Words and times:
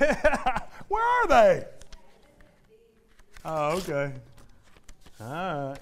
Where 0.88 1.02
are 1.02 1.28
they? 1.28 1.64
Oh, 3.44 3.76
okay. 3.78 4.12
All 5.20 5.26
right. 5.26 5.78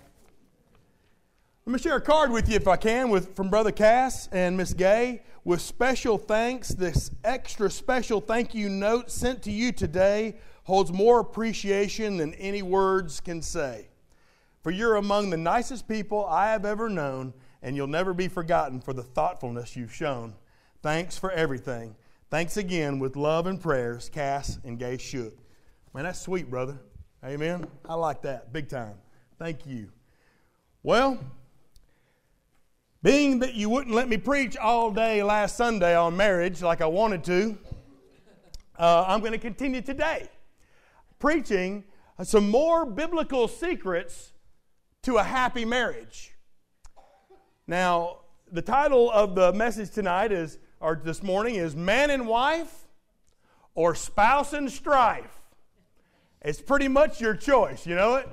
Let 1.67 1.73
me 1.73 1.79
share 1.79 1.97
a 1.97 2.01
card 2.01 2.31
with 2.33 2.49
you, 2.49 2.57
if 2.57 2.67
I 2.67 2.77
can, 2.77 3.11
with 3.11 3.37
from 3.37 3.49
Brother 3.49 3.71
Cass 3.71 4.29
and 4.33 4.57
Miss 4.57 4.73
Gay 4.75 5.23
with 5.45 5.61
special 5.61 6.19
thanks. 6.19 6.71
This 6.71 7.11
extra 7.23 7.71
special 7.71 8.21
thank 8.21 8.55
you 8.55 8.69
note 8.69 9.11
sent 9.11 9.43
to 9.45 9.53
you 9.53 9.71
today 9.71 10.35
holds 10.65 10.93
more 10.93 11.21
appreciation 11.21 12.17
than 12.17 12.35
any 12.35 12.63
words 12.63 13.21
can 13.21 13.41
say. 13.41 13.87
For 14.63 14.73
you're 14.73 14.97
among 14.97 15.31
the 15.31 15.37
nicest 15.37 15.87
people 15.87 16.27
I 16.27 16.51
have 16.51 16.65
ever 16.65 16.89
known, 16.89 17.35
and 17.63 17.77
you'll 17.77 17.87
never 17.87 18.13
be 18.13 18.29
forgotten 18.29 18.81
for 18.81 18.93
the 18.93 19.03
thoughtfulness 19.03 19.77
you've 19.77 19.95
shown. 19.95 20.35
Thanks 20.83 21.17
for 21.17 21.31
everything. 21.31 21.95
Thanks 22.31 22.59
again 22.59 22.99
with 22.99 23.17
love 23.17 23.47
and 23.47 23.59
prayers, 23.59 24.11
Cass 24.11 24.59
and 24.63 24.79
Gay 24.79 24.99
Shook. 24.99 25.35
Man, 25.95 26.05
that's 26.05 26.21
sweet, 26.21 26.51
brother. 26.51 26.79
Amen. 27.25 27.67
I 27.89 27.95
like 27.95 28.21
that 28.23 28.53
big 28.53 28.69
time. 28.69 28.97
Thank 29.39 29.65
you. 29.65 29.89
Well, 30.83 31.19
being 33.03 33.39
that 33.39 33.55
you 33.55 33.71
wouldn't 33.71 33.97
let 33.97 34.11
me 34.11 34.19
preach 34.19 34.59
all 34.59 34.91
day 34.91 35.23
last 35.23 35.57
Sunday 35.57 35.97
on 35.97 36.19
marriage 36.19 36.61
like 36.61 36.83
I 36.83 36.87
wanted 36.87 37.25
to, 37.25 37.57
uh, 38.79 39.07
I'm 39.09 39.21
going 39.21 39.33
to 39.33 39.39
continue 39.39 39.81
today 39.81 40.29
preaching 41.19 41.83
some 42.25 42.51
more 42.51 42.85
biblical 42.85 43.49
secrets 43.49 44.33
to 45.05 45.17
a 45.17 45.25
happy 45.25 45.65
marriage. 45.65 46.35
Now, 47.67 48.19
the 48.53 48.61
title 48.63 49.11
of 49.11 49.35
the 49.35 49.55
message 49.55 49.93
tonight 49.93 50.31
is, 50.31 50.59
or 50.81 51.01
this 51.03 51.23
morning, 51.23 51.57
is 51.57 51.75
Man 51.75 52.11
and 52.11 52.27
Wife 52.27 52.87
or 53.75 53.95
Spouse 53.95 54.53
and 54.53 54.71
Strife. 54.71 55.41
It's 56.43 56.61
pretty 56.61 56.89
much 56.89 57.21
your 57.21 57.35
choice, 57.35 57.87
you 57.87 57.95
know 57.95 58.17
it? 58.17 58.29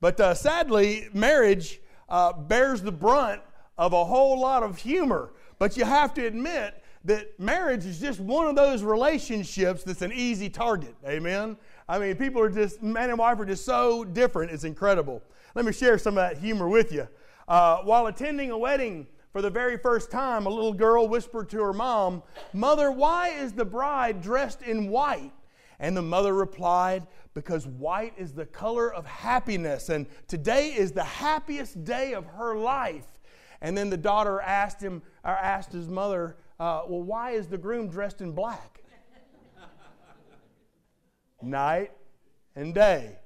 But 0.00 0.20
uh, 0.20 0.34
sadly, 0.34 1.08
marriage 1.12 1.80
uh, 2.08 2.32
bears 2.32 2.82
the 2.82 2.92
brunt 2.92 3.42
of 3.76 3.92
a 3.92 4.04
whole 4.04 4.40
lot 4.40 4.62
of 4.62 4.78
humor. 4.78 5.32
But 5.58 5.76
you 5.76 5.84
have 5.84 6.14
to 6.14 6.26
admit 6.26 6.82
that 7.04 7.38
marriage 7.38 7.84
is 7.84 8.00
just 8.00 8.20
one 8.20 8.46
of 8.46 8.56
those 8.56 8.82
relationships 8.82 9.84
that's 9.84 10.02
an 10.02 10.12
easy 10.12 10.48
target. 10.48 10.94
Amen? 11.06 11.56
I 11.88 11.98
mean, 11.98 12.16
people 12.16 12.40
are 12.40 12.48
just, 12.48 12.82
man 12.82 13.10
and 13.10 13.18
wife 13.18 13.38
are 13.38 13.44
just 13.44 13.64
so 13.64 14.04
different, 14.04 14.50
it's 14.50 14.64
incredible. 14.64 15.22
Let 15.54 15.64
me 15.64 15.72
share 15.72 15.98
some 15.98 16.16
of 16.16 16.28
that 16.28 16.38
humor 16.38 16.68
with 16.68 16.92
you. 16.92 17.06
Uh, 17.46 17.78
while 17.78 18.06
attending 18.06 18.50
a 18.50 18.58
wedding 18.58 19.06
for 19.34 19.42
the 19.42 19.50
very 19.50 19.76
first 19.76 20.12
time, 20.12 20.46
a 20.46 20.48
little 20.48 20.72
girl 20.72 21.08
whispered 21.08 21.50
to 21.50 21.60
her 21.60 21.72
mom, 21.72 22.22
Mother, 22.52 22.92
why 22.92 23.30
is 23.30 23.52
the 23.52 23.64
bride 23.64 24.22
dressed 24.22 24.62
in 24.62 24.88
white? 24.88 25.32
And 25.80 25.96
the 25.96 26.02
mother 26.02 26.32
replied, 26.32 27.08
Because 27.34 27.66
white 27.66 28.14
is 28.16 28.32
the 28.32 28.46
color 28.46 28.94
of 28.94 29.04
happiness, 29.04 29.88
and 29.88 30.06
today 30.28 30.68
is 30.68 30.92
the 30.92 31.02
happiest 31.02 31.82
day 31.82 32.14
of 32.14 32.24
her 32.26 32.56
life. 32.56 33.08
And 33.60 33.76
then 33.76 33.90
the 33.90 33.96
daughter 33.96 34.40
asked 34.40 34.80
him, 34.80 35.02
or 35.24 35.32
asked 35.32 35.72
his 35.72 35.88
mother, 35.88 36.36
uh, 36.60 36.82
Well, 36.86 37.02
why 37.02 37.32
is 37.32 37.48
the 37.48 37.58
groom 37.58 37.88
dressed 37.88 38.20
in 38.20 38.30
black? 38.30 38.84
Night 41.42 41.90
and 42.54 42.72
day. 42.72 43.18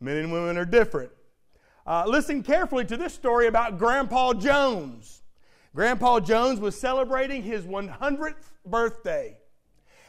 Men 0.00 0.16
and 0.16 0.32
women 0.32 0.56
are 0.56 0.64
different. 0.64 1.10
Uh, 1.86 2.04
listen 2.06 2.42
carefully 2.42 2.86
to 2.86 2.96
this 2.96 3.12
story 3.12 3.46
about 3.46 3.78
Grandpa 3.78 4.32
Jones. 4.32 5.19
Grandpa 5.74 6.20
Jones 6.20 6.58
was 6.58 6.78
celebrating 6.78 7.42
his 7.42 7.64
100th 7.64 8.50
birthday. 8.66 9.36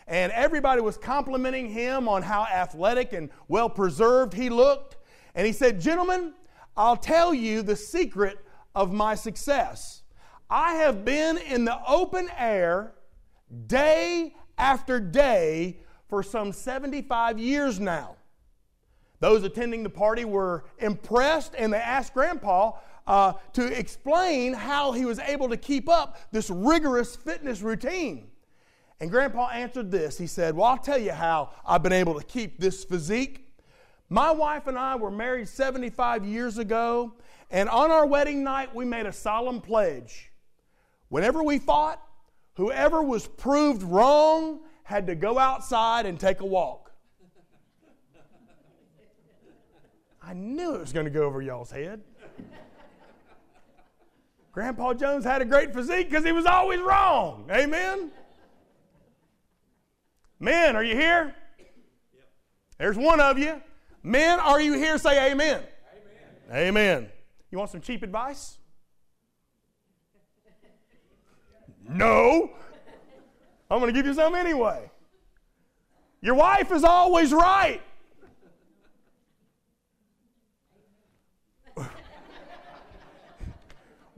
And 0.07 0.31
everybody 0.31 0.81
was 0.81 0.97
complimenting 0.97 1.69
him 1.69 2.09
on 2.09 2.23
how 2.23 2.43
athletic 2.43 3.13
and 3.13 3.29
well 3.47 3.69
preserved 3.69 4.33
he 4.33 4.49
looked. 4.49 4.97
And 5.35 5.45
he 5.45 5.53
said, 5.53 5.79
Gentlemen, 5.79 6.33
I'll 6.75 6.97
tell 6.97 7.33
you 7.33 7.61
the 7.61 7.75
secret 7.75 8.39
of 8.73 8.91
my 8.91 9.15
success. 9.15 10.01
I 10.49 10.75
have 10.75 11.05
been 11.05 11.37
in 11.37 11.63
the 11.63 11.77
open 11.87 12.29
air 12.37 12.93
day 13.67 14.33
after 14.57 14.99
day 14.99 15.79
for 16.09 16.23
some 16.23 16.51
75 16.51 17.39
years 17.39 17.79
now. 17.79 18.15
Those 19.19 19.43
attending 19.43 19.83
the 19.83 19.89
party 19.89 20.25
were 20.25 20.65
impressed 20.79 21.53
and 21.57 21.71
they 21.71 21.77
asked 21.77 22.13
Grandpa 22.13 22.73
uh, 23.07 23.33
to 23.53 23.65
explain 23.65 24.53
how 24.53 24.91
he 24.91 25.05
was 25.05 25.19
able 25.19 25.49
to 25.49 25.57
keep 25.57 25.89
up 25.89 26.17
this 26.31 26.49
rigorous 26.49 27.15
fitness 27.15 27.61
routine. 27.61 28.27
And 28.99 29.09
Grandpa 29.09 29.49
answered 29.49 29.89
this. 29.89 30.17
He 30.17 30.27
said, 30.27 30.55
Well, 30.55 30.67
I'll 30.67 30.77
tell 30.77 30.99
you 30.99 31.11
how 31.11 31.49
I've 31.65 31.81
been 31.81 31.91
able 31.91 32.19
to 32.19 32.25
keep 32.25 32.59
this 32.59 32.83
physique. 32.83 33.47
My 34.09 34.29
wife 34.29 34.67
and 34.67 34.77
I 34.77 34.95
were 34.95 35.09
married 35.09 35.47
75 35.47 36.25
years 36.25 36.57
ago, 36.57 37.13
and 37.49 37.69
on 37.69 37.91
our 37.91 38.05
wedding 38.05 38.43
night, 38.43 38.75
we 38.75 38.85
made 38.85 39.05
a 39.05 39.13
solemn 39.13 39.61
pledge. 39.61 40.31
Whenever 41.09 41.43
we 41.43 41.59
fought, 41.59 42.01
whoever 42.55 43.01
was 43.01 43.27
proved 43.27 43.83
wrong 43.83 44.59
had 44.83 45.07
to 45.07 45.15
go 45.15 45.39
outside 45.39 46.05
and 46.05 46.19
take 46.19 46.41
a 46.41 46.45
walk. 46.45 46.91
I 50.21 50.33
knew 50.33 50.75
it 50.75 50.81
was 50.81 50.93
going 50.93 51.05
to 51.05 51.09
go 51.09 51.23
over 51.23 51.41
y'all's 51.41 51.71
head. 51.71 52.01
Grandpa 54.51 54.93
Jones 54.93 55.23
had 55.23 55.41
a 55.41 55.45
great 55.45 55.73
physique 55.73 56.09
because 56.09 56.25
he 56.25 56.31
was 56.31 56.45
always 56.45 56.79
wrong. 56.81 57.49
Amen? 57.51 58.11
Men, 60.39 60.75
are 60.75 60.83
you 60.83 60.95
here? 60.95 61.33
There's 62.77 62.97
one 62.97 63.19
of 63.19 63.37
you. 63.37 63.61
Men, 64.03 64.39
are 64.39 64.59
you 64.59 64.73
here? 64.73 64.97
Say 64.97 65.31
amen. 65.31 65.61
Amen. 66.49 66.67
Amen. 66.67 67.09
You 67.51 67.57
want 67.57 67.69
some 67.69 67.81
cheap 67.81 68.03
advice? 68.03 68.57
no. 71.87 72.51
I'm 73.69 73.79
going 73.79 73.93
to 73.93 73.97
give 73.97 74.05
you 74.05 74.13
some 74.13 74.35
anyway. 74.35 74.91
Your 76.21 76.35
wife 76.35 76.71
is 76.71 76.83
always 76.83 77.31
right. 77.31 77.81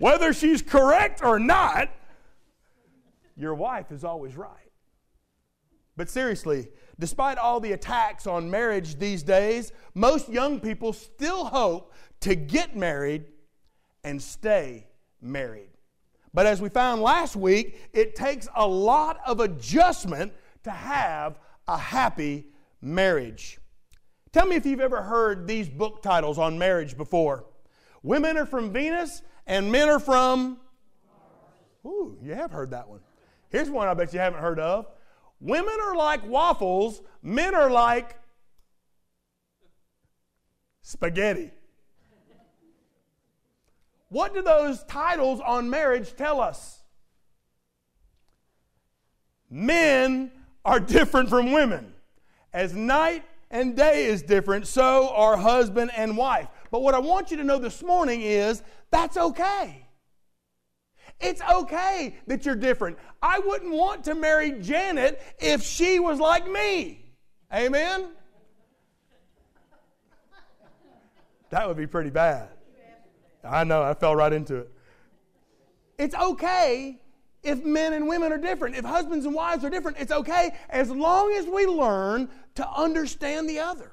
Whether 0.03 0.33
she's 0.33 0.61
correct 0.61 1.23
or 1.23 1.39
not, 1.39 1.87
your 3.37 3.55
wife 3.55 3.89
is 3.89 4.03
always 4.03 4.35
right. 4.35 4.69
But 5.95 6.09
seriously, 6.09 6.67
despite 6.99 7.37
all 7.37 7.61
the 7.61 7.71
attacks 7.71 8.27
on 8.27 8.51
marriage 8.51 8.99
these 8.99 9.23
days, 9.23 9.71
most 9.95 10.27
young 10.27 10.59
people 10.59 10.91
still 10.91 11.45
hope 11.45 11.93
to 12.19 12.35
get 12.35 12.75
married 12.75 13.27
and 14.03 14.21
stay 14.21 14.87
married. 15.21 15.69
But 16.33 16.47
as 16.47 16.61
we 16.61 16.67
found 16.67 17.01
last 17.01 17.37
week, 17.37 17.79
it 17.93 18.13
takes 18.13 18.49
a 18.57 18.67
lot 18.67 19.21
of 19.25 19.39
adjustment 19.39 20.33
to 20.65 20.71
have 20.71 21.39
a 21.65 21.77
happy 21.77 22.47
marriage. 22.81 23.57
Tell 24.33 24.47
me 24.47 24.57
if 24.57 24.65
you've 24.65 24.81
ever 24.81 25.01
heard 25.01 25.47
these 25.47 25.69
book 25.69 26.01
titles 26.01 26.37
on 26.37 26.59
marriage 26.59 26.97
before. 26.97 27.45
Women 28.03 28.37
are 28.37 28.45
from 28.45 28.71
Venus 28.71 29.21
and 29.47 29.71
men 29.71 29.89
are 29.89 29.99
from. 29.99 30.59
Ooh, 31.85 32.17
you 32.21 32.33
have 32.33 32.51
heard 32.51 32.71
that 32.71 32.87
one. 32.87 32.99
Here's 33.49 33.69
one 33.69 33.87
I 33.87 33.93
bet 33.93 34.13
you 34.13 34.19
haven't 34.19 34.41
heard 34.41 34.59
of 34.59 34.87
Women 35.39 35.75
are 35.81 35.95
like 35.95 36.25
waffles, 36.25 37.01
men 37.21 37.53
are 37.53 37.69
like 37.69 38.17
spaghetti. 40.81 41.51
What 44.07 44.33
do 44.33 44.41
those 44.41 44.83
titles 44.83 45.41
on 45.41 45.69
marriage 45.69 46.15
tell 46.15 46.39
us? 46.39 46.83
Men 49.49 50.31
are 50.63 50.79
different 50.79 51.29
from 51.29 51.51
women. 51.51 51.93
As 52.53 52.73
night 52.73 53.23
and 53.49 53.75
day 53.75 54.05
is 54.05 54.21
different, 54.21 54.67
so 54.67 55.09
are 55.09 55.35
husband 55.35 55.91
and 55.95 56.15
wife. 56.15 56.47
But 56.73 56.81
what 56.81 56.95
I 56.95 56.99
want 56.99 57.29
you 57.29 57.37
to 57.37 57.43
know 57.43 57.59
this 57.59 57.83
morning 57.83 58.23
is 58.23 58.63
that's 58.89 59.15
okay. 59.15 59.85
It's 61.19 61.39
okay 61.39 62.15
that 62.25 62.47
you're 62.47 62.55
different. 62.55 62.97
I 63.21 63.37
wouldn't 63.45 63.71
want 63.71 64.05
to 64.05 64.15
marry 64.15 64.53
Janet 64.53 65.21
if 65.37 65.61
she 65.61 65.99
was 65.99 66.19
like 66.19 66.49
me. 66.49 67.13
Amen? 67.53 68.07
That 71.51 71.67
would 71.67 71.77
be 71.77 71.85
pretty 71.85 72.09
bad. 72.09 72.49
I 73.43 73.63
know, 73.63 73.83
I 73.83 73.93
fell 73.93 74.15
right 74.15 74.33
into 74.33 74.55
it. 74.55 74.71
It's 75.99 76.15
okay 76.15 76.99
if 77.43 77.63
men 77.63 77.93
and 77.93 78.07
women 78.07 78.31
are 78.31 78.39
different. 78.39 78.77
If 78.77 78.83
husbands 78.83 79.27
and 79.27 79.35
wives 79.35 79.63
are 79.63 79.69
different, 79.69 79.97
it's 79.99 80.11
okay 80.11 80.55
as 80.71 80.89
long 80.89 81.35
as 81.37 81.45
we 81.45 81.67
learn 81.67 82.29
to 82.55 82.67
understand 82.67 83.47
the 83.47 83.59
other. 83.59 83.91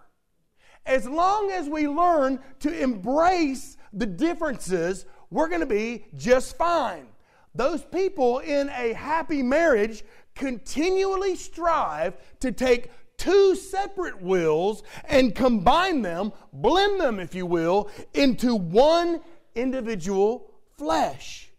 As 0.86 1.06
long 1.06 1.50
as 1.50 1.68
we 1.68 1.86
learn 1.86 2.40
to 2.60 2.82
embrace 2.82 3.76
the 3.92 4.06
differences, 4.06 5.06
we're 5.30 5.48
going 5.48 5.60
to 5.60 5.66
be 5.66 6.06
just 6.16 6.56
fine. 6.56 7.06
Those 7.54 7.82
people 7.82 8.38
in 8.38 8.68
a 8.70 8.92
happy 8.92 9.42
marriage 9.42 10.04
continually 10.34 11.36
strive 11.36 12.16
to 12.40 12.52
take 12.52 12.90
two 13.16 13.54
separate 13.54 14.22
wills 14.22 14.82
and 15.04 15.34
combine 15.34 16.00
them, 16.02 16.32
blend 16.52 17.00
them, 17.00 17.20
if 17.20 17.34
you 17.34 17.44
will, 17.44 17.90
into 18.14 18.54
one 18.54 19.20
individual 19.54 20.50
flesh. 20.78 21.50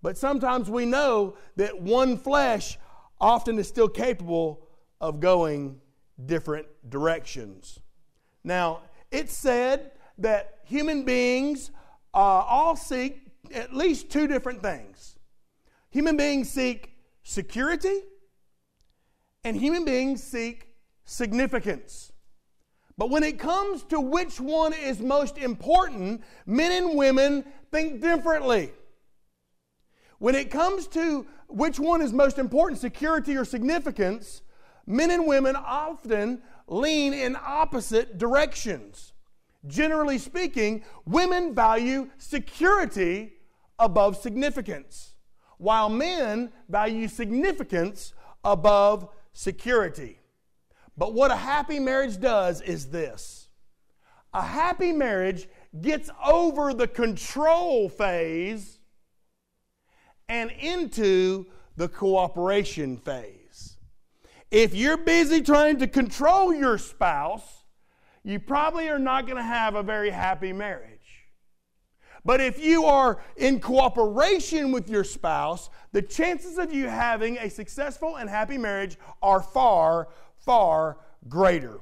But 0.00 0.16
sometimes 0.16 0.70
we 0.70 0.86
know 0.86 1.36
that 1.56 1.80
one 1.80 2.16
flesh 2.16 2.78
often 3.20 3.58
is 3.58 3.66
still 3.66 3.88
capable 3.88 4.62
of 5.00 5.18
going 5.18 5.80
different 6.24 6.68
directions. 6.88 7.80
Now, 8.48 8.80
it's 9.10 9.36
said 9.36 9.92
that 10.16 10.60
human 10.64 11.04
beings 11.04 11.70
uh, 12.14 12.16
all 12.16 12.76
seek 12.76 13.20
at 13.52 13.74
least 13.74 14.08
two 14.08 14.26
different 14.26 14.62
things. 14.62 15.18
Human 15.90 16.16
beings 16.16 16.48
seek 16.48 16.96
security, 17.22 18.00
and 19.44 19.54
human 19.54 19.84
beings 19.84 20.22
seek 20.22 20.68
significance. 21.04 22.10
But 22.96 23.10
when 23.10 23.22
it 23.22 23.38
comes 23.38 23.82
to 23.84 24.00
which 24.00 24.40
one 24.40 24.72
is 24.72 24.98
most 25.00 25.36
important, 25.36 26.22
men 26.46 26.72
and 26.72 26.96
women 26.96 27.44
think 27.70 28.00
differently. 28.00 28.72
When 30.20 30.34
it 30.34 30.50
comes 30.50 30.86
to 30.88 31.26
which 31.48 31.78
one 31.78 32.00
is 32.00 32.14
most 32.14 32.38
important, 32.38 32.80
security 32.80 33.36
or 33.36 33.44
significance, 33.44 34.40
men 34.86 35.10
and 35.10 35.26
women 35.26 35.54
often 35.54 36.40
lean 36.68 37.12
in 37.12 37.36
opposite 37.36 38.18
directions. 38.18 39.12
Generally 39.66 40.18
speaking, 40.18 40.84
women 41.04 41.54
value 41.54 42.10
security 42.18 43.32
above 43.78 44.16
significance, 44.16 45.14
while 45.58 45.88
men 45.88 46.52
value 46.68 47.08
significance 47.08 48.12
above 48.44 49.08
security. 49.32 50.18
But 50.96 51.14
what 51.14 51.30
a 51.30 51.36
happy 51.36 51.78
marriage 51.78 52.20
does 52.20 52.60
is 52.60 52.90
this 52.90 53.48
a 54.34 54.42
happy 54.42 54.92
marriage 54.92 55.48
gets 55.80 56.10
over 56.24 56.74
the 56.74 56.88
control 56.88 57.88
phase 57.88 58.78
and 60.28 60.50
into 60.50 61.46
the 61.76 61.88
cooperation 61.88 62.96
phase. 62.96 63.37
If 64.50 64.74
you're 64.74 64.96
busy 64.96 65.42
trying 65.42 65.78
to 65.78 65.86
control 65.86 66.54
your 66.54 66.78
spouse, 66.78 67.64
you 68.24 68.40
probably 68.40 68.88
are 68.88 68.98
not 68.98 69.26
going 69.26 69.36
to 69.36 69.42
have 69.42 69.74
a 69.74 69.82
very 69.82 70.10
happy 70.10 70.52
marriage. 70.52 70.98
But 72.24 72.40
if 72.40 72.62
you 72.62 72.84
are 72.84 73.22
in 73.36 73.60
cooperation 73.60 74.72
with 74.72 74.90
your 74.90 75.04
spouse, 75.04 75.70
the 75.92 76.02
chances 76.02 76.58
of 76.58 76.72
you 76.72 76.88
having 76.88 77.38
a 77.38 77.48
successful 77.48 78.16
and 78.16 78.28
happy 78.28 78.58
marriage 78.58 78.98
are 79.22 79.40
far, 79.40 80.08
far 80.36 80.98
greater. 81.28 81.80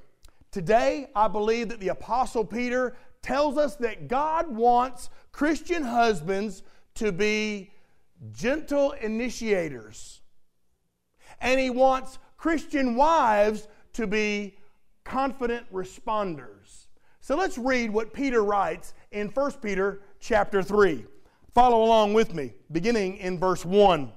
Today, 0.51 1.09
I 1.15 1.29
believe 1.29 1.69
that 1.71 1.81
the 1.81 1.89
Apostle 1.89 2.45
Peter 2.45 2.97
tells 3.23 3.57
us 3.59 3.77
that 3.77 4.09
God 4.09 4.49
wants 4.49 5.11
Christian 5.33 5.83
husbands 5.83 6.63
to 6.95 7.13
be 7.13 7.73
gentle 8.33 8.93
initiators. 8.93 10.21
And 11.41 11.61
he 11.61 11.71
wants 11.71 12.19
Christian 12.47 12.95
wives 12.95 13.67
to 13.93 14.07
be 14.07 14.57
confident 15.03 15.67
responders. 15.73 16.87
So 17.21 17.35
let's 17.35 17.59
read 17.59 17.91
what 17.91 18.13
Peter 18.13 18.45
writes 18.45 18.95
in 19.11 19.31
1 19.31 19.53
Peter 19.55 20.03
chapter 20.21 20.63
3. 20.63 21.07
Follow 21.57 21.83
along 21.83 22.15
with 22.15 22.35
me, 22.35 22.53
beginning 22.71 23.17
in 23.17 23.37
verse 23.37 23.65
1. 23.65 24.13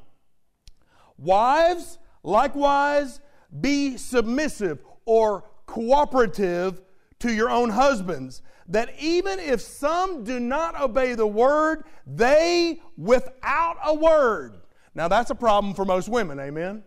Wives, 1.17 1.97
likewise, 2.21 3.19
be 3.61 3.97
submissive 3.97 4.83
or 5.05 5.45
cooperative 5.65 6.83
to 7.17 7.33
your 7.33 7.49
own 7.49 7.71
husbands, 7.71 8.43
that 8.67 8.93
even 8.99 9.39
if 9.39 9.59
some 9.59 10.23
do 10.23 10.39
not 10.39 10.79
obey 10.79 11.15
the 11.15 11.25
word, 11.25 11.83
they 12.05 12.79
without 12.95 13.77
a 13.83 13.95
word. 13.95 14.61
Now 14.93 15.07
that's 15.07 15.31
a 15.31 15.35
problem 15.35 15.73
for 15.73 15.83
most 15.83 16.09
women, 16.09 16.39
amen? 16.39 16.83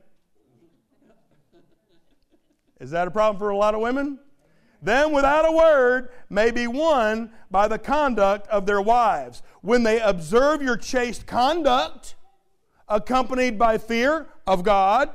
Is 2.83 2.91
that 2.91 3.07
a 3.07 3.13
problem 3.13 3.39
for 3.39 3.51
a 3.51 3.57
lot 3.57 3.75
of 3.75 3.81
women? 3.81 4.19
Then, 4.83 5.13
without 5.13 5.49
a 5.49 5.53
word, 5.53 6.09
may 6.29 6.51
be 6.51 6.67
won 6.67 7.31
by 7.49 7.69
the 7.69 7.79
conduct 7.79 8.49
of 8.49 8.67
their 8.67 8.83
wives. 8.83 9.41
When 9.61 9.85
they 9.85 10.01
observe 10.01 10.61
your 10.61 10.77
chaste 10.77 11.25
conduct, 11.25 12.17
accompanied 12.89 13.57
by 13.57 13.79
fear 13.79 14.27
of 14.49 14.65
God, 14.65 15.11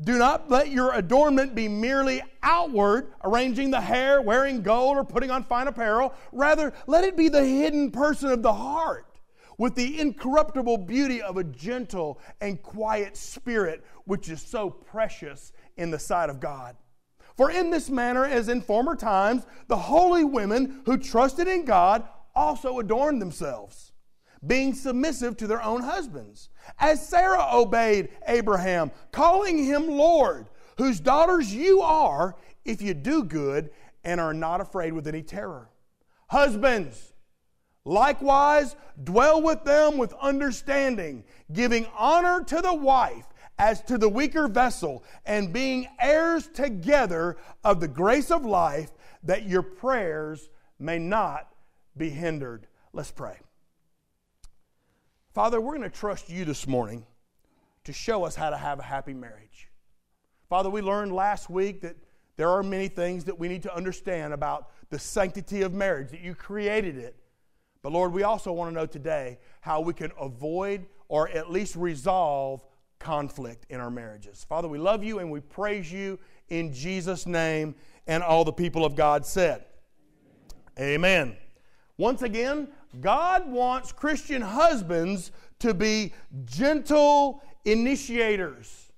do 0.00 0.16
not 0.16 0.48
let 0.48 0.70
your 0.70 0.94
adornment 0.94 1.56
be 1.56 1.66
merely 1.66 2.22
outward, 2.44 3.08
arranging 3.24 3.72
the 3.72 3.80
hair, 3.80 4.22
wearing 4.22 4.62
gold, 4.62 4.96
or 4.96 5.04
putting 5.04 5.32
on 5.32 5.42
fine 5.42 5.66
apparel. 5.66 6.14
Rather, 6.30 6.72
let 6.86 7.02
it 7.02 7.16
be 7.16 7.28
the 7.28 7.44
hidden 7.44 7.90
person 7.90 8.30
of 8.30 8.42
the 8.42 8.52
heart, 8.52 9.06
with 9.60 9.74
the 9.74 10.00
incorruptible 10.00 10.78
beauty 10.78 11.20
of 11.20 11.36
a 11.36 11.44
gentle 11.44 12.18
and 12.40 12.62
quiet 12.62 13.14
spirit, 13.14 13.84
which 14.06 14.30
is 14.30 14.40
so 14.40 14.70
precious 14.70 15.52
in 15.76 15.90
the 15.90 15.98
sight 15.98 16.30
of 16.30 16.40
God. 16.40 16.74
For 17.36 17.50
in 17.50 17.68
this 17.68 17.90
manner, 17.90 18.24
as 18.24 18.48
in 18.48 18.62
former 18.62 18.96
times, 18.96 19.44
the 19.68 19.76
holy 19.76 20.24
women 20.24 20.80
who 20.86 20.96
trusted 20.96 21.46
in 21.46 21.66
God 21.66 22.08
also 22.34 22.78
adorned 22.78 23.20
themselves, 23.20 23.92
being 24.46 24.72
submissive 24.72 25.36
to 25.36 25.46
their 25.46 25.62
own 25.62 25.82
husbands, 25.82 26.48
as 26.78 27.06
Sarah 27.06 27.46
obeyed 27.52 28.08
Abraham, 28.28 28.90
calling 29.12 29.62
him 29.62 29.88
Lord, 29.88 30.48
whose 30.78 31.00
daughters 31.00 31.54
you 31.54 31.82
are 31.82 32.34
if 32.64 32.80
you 32.80 32.94
do 32.94 33.24
good 33.24 33.68
and 34.04 34.22
are 34.22 34.32
not 34.32 34.62
afraid 34.62 34.94
with 34.94 35.06
any 35.06 35.22
terror. 35.22 35.68
Husbands, 36.28 37.09
likewise, 37.84 38.76
dwell 39.02 39.42
with 39.42 39.64
them 39.64 39.98
with 39.98 40.12
understanding, 40.20 41.24
giving 41.52 41.86
honor 41.96 42.44
to 42.44 42.60
the 42.60 42.74
wife 42.74 43.26
as 43.58 43.82
to 43.82 43.98
the 43.98 44.08
weaker 44.08 44.48
vessel, 44.48 45.04
and 45.26 45.52
being 45.52 45.86
heirs 46.00 46.48
together 46.48 47.36
of 47.62 47.80
the 47.80 47.88
grace 47.88 48.30
of 48.30 48.44
life, 48.44 48.90
that 49.22 49.46
your 49.46 49.62
prayers 49.62 50.48
may 50.78 50.98
not 50.98 51.46
be 51.96 52.08
hindered. 52.08 52.66
Let's 52.94 53.10
pray. 53.10 53.38
Father, 55.34 55.60
we're 55.60 55.76
going 55.76 55.90
to 55.90 55.96
trust 55.96 56.30
you 56.30 56.44
this 56.44 56.66
morning 56.66 57.04
to 57.84 57.92
show 57.92 58.24
us 58.24 58.34
how 58.34 58.50
to 58.50 58.56
have 58.56 58.78
a 58.78 58.82
happy 58.82 59.14
marriage. 59.14 59.68
Father, 60.48 60.70
we 60.70 60.80
learned 60.80 61.12
last 61.12 61.48
week 61.48 61.82
that 61.82 61.96
there 62.36 62.48
are 62.48 62.62
many 62.62 62.88
things 62.88 63.24
that 63.24 63.38
we 63.38 63.46
need 63.46 63.62
to 63.62 63.74
understand 63.74 64.32
about 64.32 64.70
the 64.88 64.98
sanctity 64.98 65.62
of 65.62 65.72
marriage, 65.72 66.10
that 66.10 66.20
you 66.20 66.34
created 66.34 66.96
it. 66.96 67.14
But 67.82 67.92
Lord, 67.92 68.12
we 68.12 68.22
also 68.22 68.52
want 68.52 68.70
to 68.70 68.74
know 68.74 68.86
today 68.86 69.38
how 69.60 69.80
we 69.80 69.94
can 69.94 70.12
avoid 70.20 70.86
or 71.08 71.28
at 71.30 71.50
least 71.50 71.76
resolve 71.76 72.64
conflict 72.98 73.66
in 73.70 73.80
our 73.80 73.90
marriages. 73.90 74.44
Father, 74.48 74.68
we 74.68 74.78
love 74.78 75.02
you 75.02 75.18
and 75.18 75.30
we 75.30 75.40
praise 75.40 75.90
you 75.90 76.18
in 76.48 76.72
Jesus' 76.72 77.26
name. 77.26 77.74
And 78.06 78.22
all 78.22 78.44
the 78.44 78.52
people 78.52 78.84
of 78.84 78.94
God 78.94 79.24
said, 79.24 79.64
Amen. 80.78 81.36
Once 81.96 82.22
again, 82.22 82.68
God 83.00 83.48
wants 83.50 83.92
Christian 83.92 84.42
husbands 84.42 85.32
to 85.60 85.74
be 85.74 86.12
gentle 86.44 87.42
initiators, 87.64 88.90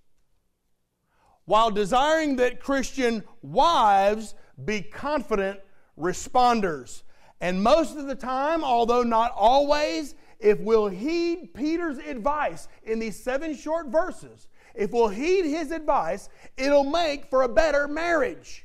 while 1.44 1.70
desiring 1.70 2.36
that 2.36 2.60
Christian 2.60 3.24
wives 3.42 4.34
be 4.64 4.80
confident 4.80 5.60
responders. 5.98 7.02
And 7.42 7.61
most 7.61 7.96
of 7.96 8.06
the 8.06 8.14
time, 8.14 8.62
although 8.62 9.02
not 9.02 9.32
always, 9.34 10.14
if 10.38 10.61
we'll 10.61 10.87
heed 10.87 11.52
Peter's 11.54 11.99
advice 11.99 12.68
in 12.84 13.00
these 13.00 13.20
seven 13.20 13.56
short 13.56 13.88
verses, 13.88 14.46
if 14.76 14.92
we'll 14.92 15.08
heed 15.08 15.44
his 15.44 15.72
advice, 15.72 16.28
it'll 16.56 16.84
make 16.84 17.28
for 17.28 17.42
a 17.42 17.49
better 17.49 17.88
marriage. 17.88 18.64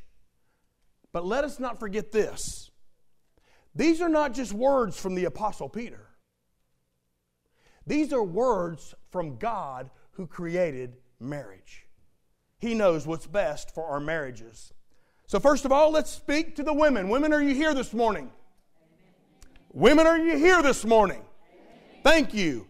But 1.11 1.25
let 1.25 1.43
us 1.43 1.59
not 1.59 1.79
forget 1.79 2.11
this. 2.11 2.69
These 3.73 3.99
are 3.99 4.09
not 4.09 4.35
just 4.35 4.53
words 4.53 4.99
from 4.99 5.15
the 5.15 5.25
Apostle 5.25 5.69
Peter. 5.69 6.09
These 7.87 8.13
are 8.13 8.23
words 8.23 8.93
from 9.09 9.37
God 9.37 9.89
who 10.11 10.27
created 10.27 10.97
marriage. 11.19 11.87
He 12.59 12.75
knows 12.75 13.07
what's 13.07 13.25
best 13.25 13.73
for 13.73 13.87
our 13.87 13.99
marriages. 13.99 14.71
So, 15.25 15.39
first 15.39 15.65
of 15.65 15.71
all, 15.71 15.89
let's 15.91 16.11
speak 16.11 16.55
to 16.57 16.63
the 16.63 16.73
women. 16.73 17.09
Women, 17.09 17.33
are 17.33 17.41
you 17.41 17.55
here 17.55 17.73
this 17.73 17.91
morning? 17.91 18.29
Women, 19.77 20.07
are 20.07 20.17
you 20.17 20.35
here 20.35 20.63
this 20.63 20.83
morning? 20.83 21.21
Thank 22.03 22.33
you. 22.33 22.65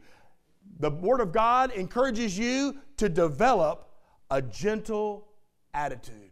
The 0.81 0.89
Word 0.89 1.21
of 1.21 1.31
God 1.31 1.71
encourages 1.71 2.37
you 2.37 2.79
to 2.97 3.07
develop 3.07 3.89
a 4.29 4.41
gentle 4.41 5.25
attitude. 5.73 6.31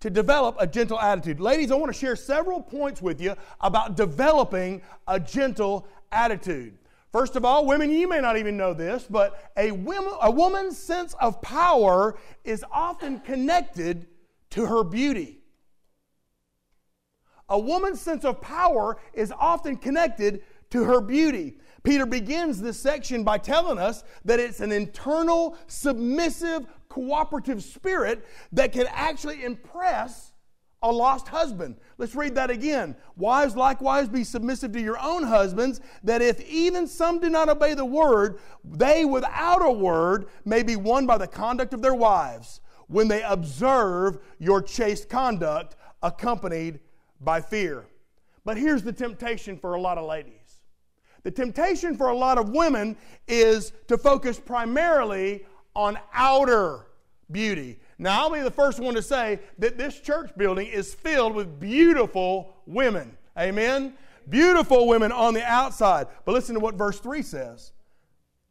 To 0.00 0.08
develop 0.08 0.56
a 0.58 0.66
gentle 0.66 0.98
attitude. 0.98 1.40
Ladies, 1.40 1.70
I 1.70 1.74
want 1.74 1.92
to 1.92 1.98
share 1.98 2.16
several 2.16 2.62
points 2.62 3.02
with 3.02 3.20
you 3.20 3.34
about 3.60 3.98
developing 3.98 4.80
a 5.06 5.20
gentle 5.20 5.86
attitude. 6.10 6.78
First 7.12 7.36
of 7.36 7.44
all, 7.44 7.66
women, 7.66 7.90
you 7.90 8.08
may 8.08 8.22
not 8.22 8.38
even 8.38 8.56
know 8.56 8.72
this, 8.72 9.06
but 9.10 9.52
a, 9.58 9.72
woman, 9.72 10.14
a 10.22 10.30
woman's 10.30 10.78
sense 10.78 11.14
of 11.20 11.42
power 11.42 12.18
is 12.44 12.64
often 12.72 13.20
connected 13.20 14.06
to 14.52 14.64
her 14.64 14.82
beauty. 14.82 15.37
A 17.48 17.58
woman's 17.58 18.00
sense 18.00 18.24
of 18.24 18.40
power 18.40 18.98
is 19.14 19.32
often 19.38 19.76
connected 19.76 20.42
to 20.70 20.84
her 20.84 21.00
beauty. 21.00 21.58
Peter 21.82 22.04
begins 22.04 22.60
this 22.60 22.78
section 22.78 23.24
by 23.24 23.38
telling 23.38 23.78
us 23.78 24.04
that 24.24 24.40
it's 24.40 24.60
an 24.60 24.72
internal, 24.72 25.56
submissive, 25.66 26.66
cooperative 26.88 27.62
spirit 27.62 28.26
that 28.52 28.72
can 28.72 28.86
actually 28.90 29.44
impress 29.44 30.32
a 30.82 30.92
lost 30.92 31.28
husband. 31.28 31.76
Let's 31.96 32.14
read 32.14 32.34
that 32.36 32.50
again. 32.50 32.94
Wives, 33.16 33.56
likewise, 33.56 34.08
be 34.08 34.22
submissive 34.22 34.72
to 34.72 34.80
your 34.80 34.98
own 34.98 35.24
husbands, 35.24 35.80
that 36.04 36.22
if 36.22 36.40
even 36.48 36.86
some 36.86 37.18
do 37.18 37.28
not 37.28 37.48
obey 37.48 37.74
the 37.74 37.84
word, 37.84 38.38
they 38.64 39.04
without 39.04 39.64
a 39.64 39.72
word 39.72 40.26
may 40.44 40.62
be 40.62 40.76
won 40.76 41.06
by 41.06 41.18
the 41.18 41.26
conduct 41.26 41.74
of 41.74 41.82
their 41.82 41.94
wives, 41.94 42.60
when 42.86 43.08
they 43.08 43.22
observe 43.22 44.18
your 44.38 44.62
chaste 44.62 45.08
conduct 45.08 45.74
accompanied 46.02 46.80
by 47.20 47.40
fear. 47.40 47.86
But 48.44 48.56
here's 48.56 48.82
the 48.82 48.92
temptation 48.92 49.58
for 49.58 49.74
a 49.74 49.80
lot 49.80 49.98
of 49.98 50.06
ladies. 50.06 50.32
The 51.22 51.30
temptation 51.30 51.96
for 51.96 52.08
a 52.08 52.16
lot 52.16 52.38
of 52.38 52.50
women 52.50 52.96
is 53.26 53.72
to 53.88 53.98
focus 53.98 54.40
primarily 54.40 55.44
on 55.74 55.98
outer 56.12 56.86
beauty. 57.30 57.78
Now, 57.98 58.22
I'll 58.22 58.30
be 58.30 58.40
the 58.40 58.50
first 58.50 58.80
one 58.80 58.94
to 58.94 59.02
say 59.02 59.40
that 59.58 59.76
this 59.76 60.00
church 60.00 60.30
building 60.36 60.68
is 60.68 60.94
filled 60.94 61.34
with 61.34 61.60
beautiful 61.60 62.54
women. 62.66 63.16
Amen? 63.36 63.94
Beautiful 64.28 64.86
women 64.86 65.12
on 65.12 65.34
the 65.34 65.44
outside. 65.44 66.06
But 66.24 66.32
listen 66.32 66.54
to 66.54 66.60
what 66.60 66.74
verse 66.74 67.00
3 67.00 67.22
says 67.22 67.72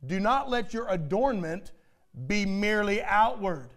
Do 0.05 0.19
not 0.19 0.49
let 0.49 0.73
your 0.73 0.87
adornment 0.89 1.71
be 2.27 2.45
merely 2.45 3.01
outward, 3.03 3.69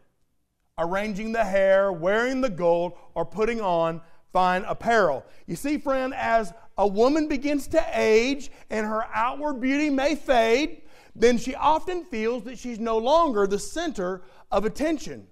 arranging 0.78 1.32
the 1.32 1.44
hair, 1.44 1.92
wearing 1.92 2.40
the 2.40 2.50
gold, 2.50 2.92
or 3.14 3.24
putting 3.24 3.60
on 3.60 4.00
fine 4.32 4.64
apparel. 4.64 5.24
You 5.46 5.56
see, 5.56 5.78
friend, 5.78 6.14
as 6.14 6.52
a 6.78 6.86
woman 6.86 7.28
begins 7.28 7.68
to 7.68 7.84
age 7.94 8.50
and 8.70 8.86
her 8.86 9.04
outward 9.14 9.60
beauty 9.60 9.90
may 9.90 10.14
fade, 10.14 10.82
then 11.14 11.38
she 11.38 11.54
often 11.54 12.04
feels 12.04 12.44
that 12.44 12.58
she's 12.58 12.78
no 12.78 12.98
longer 12.98 13.46
the 13.46 13.58
center 13.58 14.22
of 14.50 14.64
attention. 14.64 15.26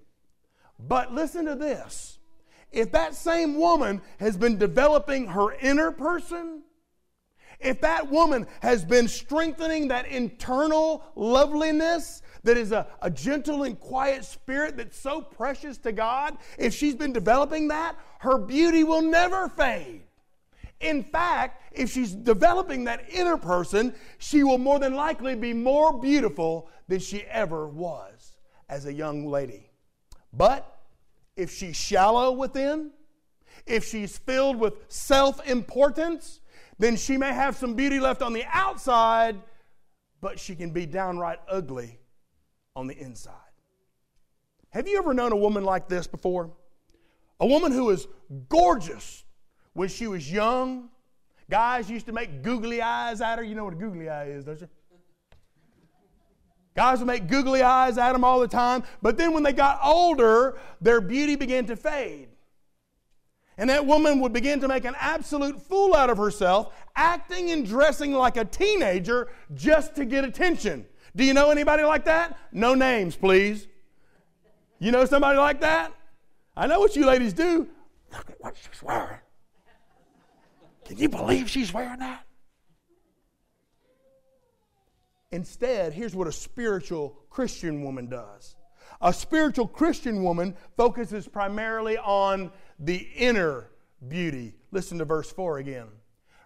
But 0.79 1.13
listen 1.13 1.45
to 1.45 1.55
this 1.55 2.19
if 2.71 2.91
that 2.91 3.15
same 3.15 3.55
woman 3.55 4.01
has 4.19 4.37
been 4.37 4.57
developing 4.57 5.27
her 5.27 5.53
inner 5.53 5.91
person, 5.91 6.61
if 7.59 7.81
that 7.81 8.09
woman 8.09 8.47
has 8.61 8.85
been 8.85 9.07
strengthening 9.07 9.87
that 9.89 10.07
internal 10.07 11.03
loveliness 11.15 12.21
that 12.43 12.57
is 12.57 12.71
a, 12.71 12.87
a 13.01 13.09
gentle 13.09 13.63
and 13.63 13.79
quiet 13.79 14.25
spirit 14.25 14.77
that's 14.77 14.97
so 14.97 15.21
precious 15.21 15.77
to 15.79 15.91
God, 15.91 16.37
if 16.57 16.73
she's 16.73 16.95
been 16.95 17.13
developing 17.13 17.67
that, 17.69 17.95
her 18.19 18.37
beauty 18.37 18.83
will 18.83 19.01
never 19.01 19.49
fade. 19.49 20.03
In 20.79 21.03
fact, 21.03 21.61
if 21.73 21.91
she's 21.91 22.13
developing 22.13 22.85
that 22.85 23.03
inner 23.09 23.37
person, 23.37 23.93
she 24.17 24.43
will 24.43 24.57
more 24.57 24.79
than 24.79 24.93
likely 24.93 25.35
be 25.35 25.53
more 25.53 25.99
beautiful 25.99 26.69
than 26.87 26.99
she 26.99 27.23
ever 27.23 27.67
was 27.67 28.37
as 28.69 28.85
a 28.85 28.93
young 28.93 29.25
lady. 29.27 29.69
But 30.31 30.79
if 31.35 31.51
she's 31.51 31.75
shallow 31.75 32.31
within, 32.31 32.91
if 33.65 33.85
she's 33.85 34.17
filled 34.17 34.57
with 34.57 34.73
self 34.87 35.45
importance, 35.47 36.39
then 36.77 36.95
she 36.95 37.17
may 37.17 37.33
have 37.33 37.57
some 37.57 37.73
beauty 37.73 37.99
left 37.99 38.21
on 38.21 38.31
the 38.31 38.45
outside, 38.49 39.35
but 40.21 40.39
she 40.39 40.55
can 40.55 40.69
be 40.71 40.85
downright 40.85 41.39
ugly 41.49 41.98
on 42.75 42.87
the 42.87 42.97
inside. 42.97 43.33
Have 44.69 44.87
you 44.87 44.97
ever 44.97 45.13
known 45.13 45.31
a 45.31 45.37
woman 45.37 45.63
like 45.63 45.87
this 45.87 46.07
before? 46.07 46.51
A 47.39 47.47
woman 47.47 47.71
who 47.71 47.85
was 47.85 48.07
gorgeous 48.49 49.23
when 49.73 49.89
she 49.89 50.07
was 50.07 50.31
young. 50.31 50.89
Guys 51.49 51.89
used 51.89 52.05
to 52.05 52.11
make 52.11 52.43
googly 52.43 52.81
eyes 52.81 53.21
at 53.21 53.37
her. 53.37 53.43
You 53.43 53.55
know 53.55 53.63
what 53.63 53.73
a 53.73 53.77
googly 53.77 54.09
eye 54.09 54.25
is, 54.25 54.45
don't 54.45 54.61
you? 54.61 54.69
Guys 56.75 56.99
would 56.99 57.07
make 57.07 57.27
googly 57.27 57.63
eyes 57.63 57.97
at 57.97 58.13
them 58.13 58.23
all 58.23 58.39
the 58.39 58.47
time. 58.47 58.83
But 59.01 59.17
then 59.17 59.33
when 59.33 59.43
they 59.43 59.53
got 59.53 59.79
older, 59.83 60.59
their 60.79 61.01
beauty 61.01 61.35
began 61.35 61.65
to 61.65 61.75
fade. 61.75 62.29
And 63.57 63.69
that 63.69 63.85
woman 63.85 64.21
would 64.21 64.31
begin 64.31 64.61
to 64.61 64.69
make 64.69 64.85
an 64.85 64.95
absolute 64.97 65.61
fool 65.61 65.93
out 65.93 66.09
of 66.09 66.17
herself, 66.17 66.73
acting 66.95 67.51
and 67.51 67.65
dressing 67.65 68.13
like 68.13 68.37
a 68.37 68.45
teenager 68.45 69.27
just 69.53 69.95
to 69.95 70.05
get 70.05 70.23
attention. 70.23 70.85
Do 71.19 71.25
you 71.25 71.33
know 71.33 71.51
anybody 71.51 71.83
like 71.83 72.05
that? 72.05 72.37
No 72.53 72.75
names, 72.75 73.17
please. 73.17 73.67
You 74.79 74.93
know 74.93 75.03
somebody 75.03 75.37
like 75.37 75.59
that? 75.59 75.91
I 76.55 76.65
know 76.65 76.79
what 76.79 76.95
you 76.95 77.05
ladies 77.05 77.33
do. 77.33 77.67
Look 78.13 78.29
at 78.29 78.39
what 78.39 78.55
she's 78.55 78.81
wearing. 78.81 79.19
Can 80.85 80.97
you 80.97 81.09
believe 81.09 81.49
she's 81.49 81.73
wearing 81.73 81.99
that? 81.99 82.25
Instead, 85.33 85.91
here's 85.91 86.15
what 86.15 86.29
a 86.29 86.31
spiritual 86.31 87.19
Christian 87.29 87.83
woman 87.83 88.07
does. 88.07 88.55
A 89.01 89.11
spiritual 89.11 89.67
Christian 89.67 90.23
woman 90.23 90.55
focuses 90.77 91.27
primarily 91.27 91.97
on 91.97 92.49
the 92.79 93.09
inner 93.17 93.71
beauty. 94.07 94.55
Listen 94.71 94.97
to 94.99 95.03
verse 95.03 95.29
4 95.29 95.57
again. 95.57 95.87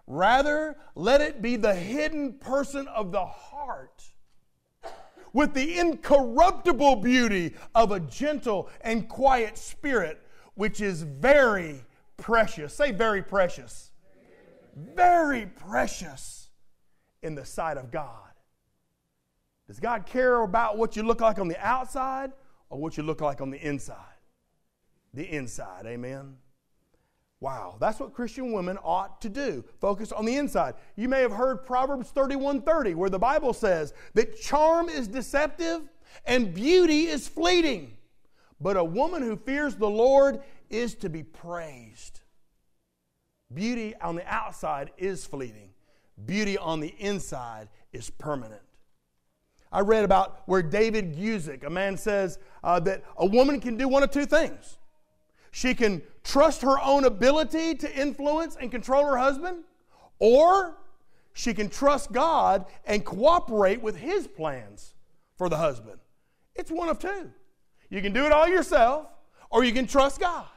Rather, 0.08 0.76
let 0.96 1.20
it 1.20 1.40
be 1.40 1.54
the 1.54 1.76
hidden 1.76 2.32
person 2.40 2.88
of 2.88 3.12
the 3.12 3.24
heart 3.24 4.02
with 5.34 5.52
the 5.52 5.78
incorruptible 5.78 6.96
beauty 6.96 7.52
of 7.74 7.90
a 7.90 8.00
gentle 8.00 8.70
and 8.80 9.06
quiet 9.08 9.58
spirit, 9.58 10.22
which 10.54 10.80
is 10.80 11.02
very 11.02 11.84
precious. 12.16 12.72
Say, 12.72 12.92
very 12.92 13.22
precious. 13.22 13.90
Very 14.74 15.46
precious 15.46 16.48
in 17.22 17.34
the 17.34 17.44
sight 17.44 17.76
of 17.76 17.90
God. 17.90 18.08
Does 19.66 19.80
God 19.80 20.06
care 20.06 20.42
about 20.42 20.78
what 20.78 20.96
you 20.96 21.02
look 21.02 21.20
like 21.20 21.38
on 21.38 21.48
the 21.48 21.58
outside 21.60 22.32
or 22.70 22.78
what 22.78 22.96
you 22.96 23.02
look 23.02 23.20
like 23.20 23.40
on 23.40 23.50
the 23.50 23.58
inside? 23.58 23.96
The 25.14 25.24
inside, 25.24 25.86
amen. 25.86 26.36
Wow, 27.44 27.76
that's 27.78 28.00
what 28.00 28.14
Christian 28.14 28.52
women 28.52 28.78
ought 28.82 29.20
to 29.20 29.28
do. 29.28 29.62
Focus 29.78 30.12
on 30.12 30.24
the 30.24 30.34
inside. 30.34 30.76
You 30.96 31.10
may 31.10 31.20
have 31.20 31.30
heard 31.30 31.66
Proverbs 31.66 32.10
31:30 32.10 32.94
where 32.94 33.10
the 33.10 33.18
Bible 33.18 33.52
says 33.52 33.92
that 34.14 34.40
charm 34.40 34.88
is 34.88 35.08
deceptive 35.08 35.82
and 36.24 36.54
beauty 36.54 37.02
is 37.02 37.28
fleeting, 37.28 37.98
but 38.62 38.78
a 38.78 38.82
woman 38.82 39.20
who 39.20 39.36
fears 39.36 39.76
the 39.76 39.90
Lord 39.90 40.42
is 40.70 40.94
to 40.94 41.10
be 41.10 41.22
praised. 41.22 42.20
Beauty 43.52 43.94
on 43.96 44.16
the 44.16 44.26
outside 44.26 44.92
is 44.96 45.26
fleeting. 45.26 45.74
Beauty 46.24 46.56
on 46.56 46.80
the 46.80 46.94
inside 46.98 47.68
is 47.92 48.08
permanent. 48.08 48.62
I 49.70 49.80
read 49.80 50.04
about 50.04 50.40
where 50.46 50.62
David 50.62 51.14
Guzik, 51.14 51.62
a 51.62 51.68
man 51.68 51.98
says 51.98 52.38
uh, 52.62 52.80
that 52.80 53.04
a 53.18 53.26
woman 53.26 53.60
can 53.60 53.76
do 53.76 53.86
one 53.86 54.02
of 54.02 54.10
two 54.10 54.24
things. 54.24 54.78
She 55.54 55.72
can 55.72 56.02
trust 56.24 56.62
her 56.62 56.80
own 56.80 57.04
ability 57.04 57.76
to 57.76 57.96
influence 57.96 58.56
and 58.60 58.72
control 58.72 59.06
her 59.06 59.16
husband, 59.16 59.62
or 60.18 60.76
she 61.32 61.54
can 61.54 61.68
trust 61.68 62.10
God 62.10 62.66
and 62.84 63.04
cooperate 63.04 63.80
with 63.80 63.94
his 63.94 64.26
plans 64.26 64.94
for 65.38 65.48
the 65.48 65.56
husband. 65.56 66.00
It's 66.56 66.72
one 66.72 66.88
of 66.88 66.98
two. 66.98 67.30
You 67.88 68.02
can 68.02 68.12
do 68.12 68.26
it 68.26 68.32
all 68.32 68.48
yourself, 68.48 69.06
or 69.48 69.62
you 69.62 69.72
can 69.72 69.86
trust 69.86 70.18
God. 70.18 70.48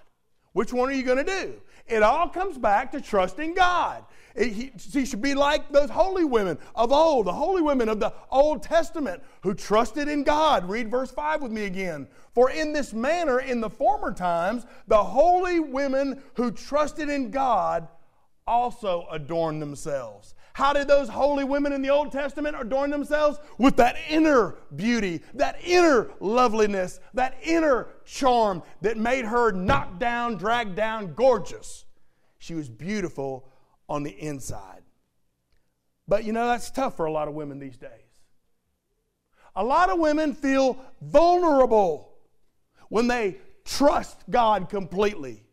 Which 0.53 0.73
one 0.73 0.89
are 0.89 0.93
you 0.93 1.03
going 1.03 1.23
to 1.23 1.43
do? 1.43 1.53
It 1.85 2.01
all 2.01 2.27
comes 2.27 2.57
back 2.57 2.91
to 2.93 2.99
trusting 2.99 3.53
God. 3.53 4.03
He, 4.37 4.71
he 4.91 5.05
should 5.05 5.21
be 5.21 5.33
like 5.33 5.71
those 5.71 5.89
holy 5.89 6.23
women 6.23 6.59
of 6.75 6.91
old, 6.91 7.25
the 7.25 7.33
holy 7.33 7.63
women 7.63 7.89
of 7.89 7.99
the 7.99 8.13
Old 8.29 8.61
Testament 8.61 9.23
who 9.41 9.55
trusted 9.55 10.07
in 10.07 10.23
God. 10.23 10.69
Read 10.69 10.91
verse 10.91 11.09
5 11.09 11.41
with 11.41 11.51
me 11.51 11.65
again. 11.65 12.07
For 12.33 12.51
in 12.51 12.71
this 12.71 12.93
manner, 12.93 13.39
in 13.39 13.61
the 13.61 13.69
former 13.69 14.13
times, 14.13 14.67
the 14.87 15.03
holy 15.03 15.59
women 15.59 16.21
who 16.35 16.51
trusted 16.51 17.09
in 17.09 17.31
God 17.31 17.87
also 18.45 19.07
adorned 19.11 19.59
themselves. 19.59 20.35
How 20.53 20.71
did 20.71 20.87
those 20.87 21.09
holy 21.09 21.43
women 21.43 21.73
in 21.73 21.81
the 21.81 21.89
Old 21.89 22.11
Testament 22.11 22.55
adorn 22.59 22.91
themselves? 22.91 23.39
With 23.57 23.75
that 23.77 23.95
inner 24.07 24.55
beauty, 24.75 25.21
that 25.33 25.59
inner 25.63 26.11
loveliness, 26.19 26.99
that 27.15 27.37
inner 27.43 27.87
charm 28.05 28.61
that 28.81 28.97
made 28.97 29.25
her 29.25 29.51
knocked 29.51 29.99
down, 29.99 30.35
dragged 30.35 30.75
down, 30.75 31.13
gorgeous. 31.15 31.85
She 32.37 32.53
was 32.53 32.69
beautiful 32.69 33.49
on 33.89 34.03
the 34.03 34.11
inside. 34.11 34.83
But 36.07 36.23
you 36.23 36.33
know, 36.33 36.47
that's 36.47 36.71
tough 36.71 36.95
for 36.97 37.05
a 37.05 37.11
lot 37.11 37.27
of 37.27 37.33
women 37.33 37.59
these 37.59 37.77
days. 37.77 37.91
A 39.55 39.63
lot 39.63 39.89
of 39.89 39.99
women 39.99 40.33
feel 40.33 40.77
vulnerable 41.01 42.17
when 42.89 43.07
they 43.07 43.37
trust 43.65 44.23
God 44.29 44.69
completely. 44.69 45.43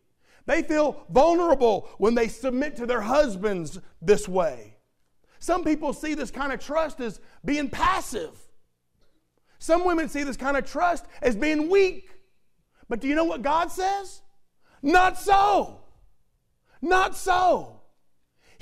They 0.45 0.61
feel 0.61 1.05
vulnerable 1.09 1.89
when 1.97 2.13
they 2.13 2.27
submit 2.27 2.75
to 2.77 2.85
their 2.85 3.01
husbands 3.01 3.79
this 4.01 4.27
way. 4.27 4.77
Some 5.39 5.63
people 5.63 5.91
see 5.91 6.13
this 6.13 6.31
kind 6.31 6.53
of 6.53 6.59
trust 6.59 6.99
as 7.01 7.19
being 7.43 7.69
passive. 7.69 8.39
Some 9.57 9.85
women 9.85 10.07
see 10.07 10.23
this 10.23 10.37
kind 10.37 10.55
of 10.55 10.69
trust 10.69 11.05
as 11.21 11.35
being 11.35 11.69
weak. 11.69 12.09
But 12.87 12.99
do 12.99 13.07
you 13.07 13.15
know 13.15 13.23
what 13.23 13.41
God 13.41 13.71
says? 13.71 14.21
Not 14.81 15.17
so. 15.17 15.81
Not 16.81 17.15
so. 17.15 17.74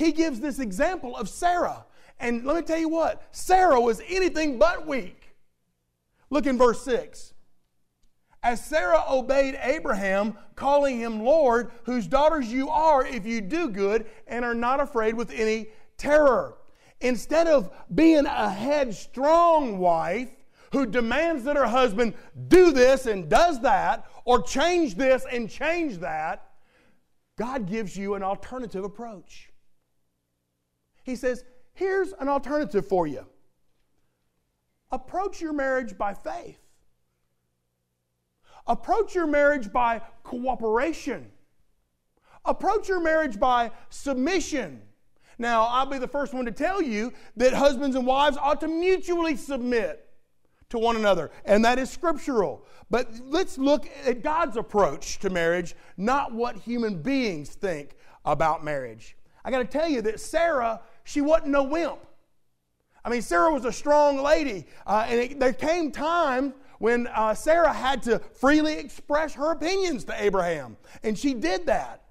He 0.04 0.12
gives 0.12 0.42
this 0.42 0.60
example 0.60 1.16
of 1.16 1.30
Sarah. 1.30 1.86
And 2.20 2.46
let 2.46 2.58
me 2.58 2.62
tell 2.62 2.78
you 2.78 2.90
what, 2.90 3.24
Sarah 3.32 3.80
was 3.80 4.02
anything 4.10 4.60
but 4.60 4.86
weak. 4.86 5.34
Look 6.30 6.46
in 6.46 6.58
verse 6.58 6.84
6. 6.84 7.34
As 8.44 8.64
Sarah 8.66 9.06
obeyed 9.10 9.58
Abraham, 9.62 10.38
calling 10.56 11.00
him 11.00 11.24
Lord, 11.24 11.72
whose 11.84 12.06
daughters 12.06 12.52
you 12.52 12.68
are 12.68 13.06
if 13.06 13.26
you 13.26 13.40
do 13.40 13.70
good 13.70 14.06
and 14.28 14.44
are 14.44 14.54
not 14.54 14.82
afraid 14.82 15.16
with 15.16 15.32
any 15.32 15.68
terror. 15.96 16.58
Instead 17.00 17.48
of 17.48 17.72
being 17.96 18.26
a 18.26 18.50
headstrong 18.50 19.78
wife 19.78 20.32
who 20.74 20.86
demands 20.86 21.46
that 21.46 21.56
her 21.56 21.68
husband 21.68 22.14
do 22.50 22.74
this 22.74 23.06
and 23.06 23.30
does 23.30 23.62
that, 23.62 24.06
or 24.26 24.42
change 24.42 24.96
this 24.96 25.26
and 25.32 25.50
change 25.50 26.00
that, 26.00 26.52
God 27.38 27.70
gives 27.70 27.96
you 27.96 28.16
an 28.16 28.24
alternative 28.24 28.84
approach. 28.84 29.53
He 31.04 31.16
says, 31.16 31.44
Here's 31.74 32.14
an 32.14 32.30
alternative 32.30 32.88
for 32.88 33.08
you 33.08 33.26
approach 34.92 35.42
your 35.42 35.54
marriage 35.54 35.98
by 35.98 36.14
faith, 36.14 36.60
approach 38.68 39.16
your 39.16 39.28
marriage 39.28 39.72
by 39.72 40.02
cooperation, 40.24 41.32
approach 42.46 42.88
your 42.88 43.02
marriage 43.02 43.40
by 43.40 43.72
submission. 43.90 44.82
Now, 45.40 45.64
I'll 45.64 45.88
be 45.88 45.98
the 45.98 46.08
first 46.08 46.34
one 46.34 46.46
to 46.46 46.52
tell 46.52 46.80
you 46.80 47.12
that 47.38 47.54
husbands 47.54 47.96
and 47.96 48.06
wives 48.06 48.38
ought 48.38 48.62
to 48.62 48.68
mutually 48.68 49.36
submit 49.36 50.08
to 50.70 50.78
one 50.78 50.96
another, 50.96 51.32
and 51.44 51.66
that 51.66 51.80
is 51.80 51.90
scriptural. 51.90 52.66
But 52.92 53.10
let's 53.24 53.58
look 53.58 53.88
at 54.06 54.22
God's 54.22 54.58
approach 54.58 55.18
to 55.20 55.32
marriage, 55.32 55.76
not 55.98 56.34
what 56.34 56.56
human 56.56 57.02
beings 57.02 57.50
think 57.50 57.96
about 58.26 58.64
marriage. 58.64 59.18
I 59.46 59.52
got 59.52 59.60
to 59.60 59.66
tell 59.66 59.88
you 59.88 60.02
that 60.04 60.20
Sarah, 60.20 60.82
she 61.04 61.22
wasn't 61.22 61.52
no 61.52 61.64
wimp. 61.64 62.00
I 63.06 63.10
mean, 63.10 63.22
Sarah 63.22 63.52
was 63.54 63.66
a 63.66 63.72
strong 63.72 64.22
lady, 64.22 64.66
uh, 64.88 65.06
and 65.08 65.20
it, 65.20 65.40
there 65.40 65.54
came 65.54 65.92
time 65.92 66.54
when 66.80 67.08
uh, 67.08 67.34
Sarah 67.34 67.74
had 67.74 68.04
to 68.04 68.20
freely 68.20 68.74
express 68.74 69.34
her 69.34 69.52
opinions 69.52 70.04
to 70.06 70.24
Abraham, 70.24 70.78
and 71.04 71.18
she 71.18 71.34
did 71.34 71.66
that. 71.66 72.02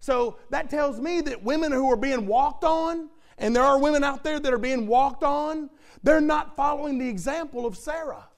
So 0.00 0.36
that 0.50 0.68
tells 0.68 0.98
me 0.98 1.20
that 1.22 1.44
women 1.44 1.70
who 1.70 1.90
are 1.90 1.96
being 1.96 2.26
walked 2.26 2.64
on, 2.64 3.08
and 3.38 3.54
there 3.54 3.62
are 3.62 3.78
women 3.78 4.02
out 4.02 4.24
there 4.24 4.40
that 4.40 4.52
are 4.52 4.58
being 4.58 4.86
walked 4.86 5.22
on, 5.22 5.70
they're 6.02 6.20
not 6.20 6.56
following 6.56 6.98
the 6.98 7.08
example 7.08 7.64
of 7.66 7.76
Sarah. 7.76 8.28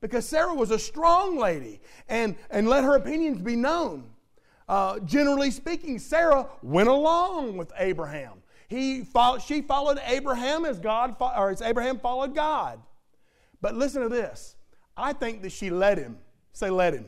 Because 0.00 0.26
Sarah 0.26 0.54
was 0.54 0.70
a 0.70 0.78
strong 0.78 1.38
lady 1.38 1.82
and, 2.08 2.34
and 2.50 2.66
let 2.66 2.84
her 2.84 2.96
opinions 2.96 3.38
be 3.38 3.54
known. 3.54 4.04
Uh, 4.66 4.98
generally 5.00 5.50
speaking, 5.50 5.98
Sarah 5.98 6.48
went 6.62 6.88
along 6.88 7.58
with 7.58 7.70
Abraham. 7.76 8.39
He 8.70 9.02
followed, 9.02 9.42
she 9.42 9.62
followed 9.62 10.00
Abraham 10.06 10.64
as 10.64 10.78
God 10.78 11.16
or 11.18 11.50
as 11.50 11.60
Abraham 11.60 11.98
followed 11.98 12.36
God. 12.36 12.80
But 13.60 13.74
listen 13.74 14.00
to 14.00 14.08
this. 14.08 14.54
I 14.96 15.12
think 15.12 15.42
that 15.42 15.50
she 15.50 15.70
let 15.70 15.98
him. 15.98 16.16
Say, 16.52 16.70
let 16.70 16.94
him. 16.94 17.06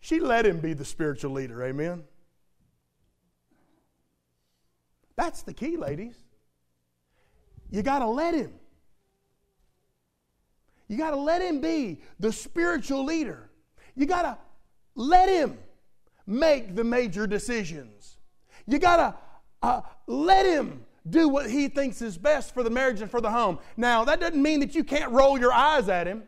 She 0.00 0.20
let 0.20 0.44
him 0.44 0.60
be 0.60 0.74
the 0.74 0.84
spiritual 0.84 1.32
leader. 1.32 1.62
Amen. 1.64 2.04
That's 5.16 5.42
the 5.42 5.54
key, 5.54 5.78
ladies. 5.78 6.16
You 7.70 7.82
got 7.82 8.00
to 8.00 8.06
let 8.06 8.34
him. 8.34 8.52
You 10.86 10.98
got 10.98 11.12
to 11.12 11.16
let 11.16 11.40
him 11.40 11.62
be 11.62 12.02
the 12.20 12.30
spiritual 12.30 13.04
leader. 13.04 13.48
You 13.96 14.04
got 14.04 14.22
to 14.22 14.38
let 14.94 15.30
him 15.30 15.56
make 16.26 16.76
the 16.76 16.84
major 16.84 17.26
decisions. 17.26 18.18
You 18.66 18.78
got 18.78 18.96
to 18.96 19.14
uh, 19.64 19.80
let 20.06 20.46
him 20.46 20.84
do 21.08 21.28
what 21.28 21.50
he 21.50 21.68
thinks 21.68 22.00
is 22.02 22.16
best 22.16 22.54
for 22.54 22.62
the 22.62 22.70
marriage 22.70 23.00
and 23.00 23.10
for 23.10 23.20
the 23.20 23.30
home. 23.30 23.58
Now, 23.76 24.04
that 24.04 24.20
doesn't 24.20 24.40
mean 24.40 24.60
that 24.60 24.74
you 24.74 24.84
can't 24.84 25.12
roll 25.12 25.38
your 25.38 25.52
eyes 25.52 25.88
at 25.88 26.06
him. 26.06 26.22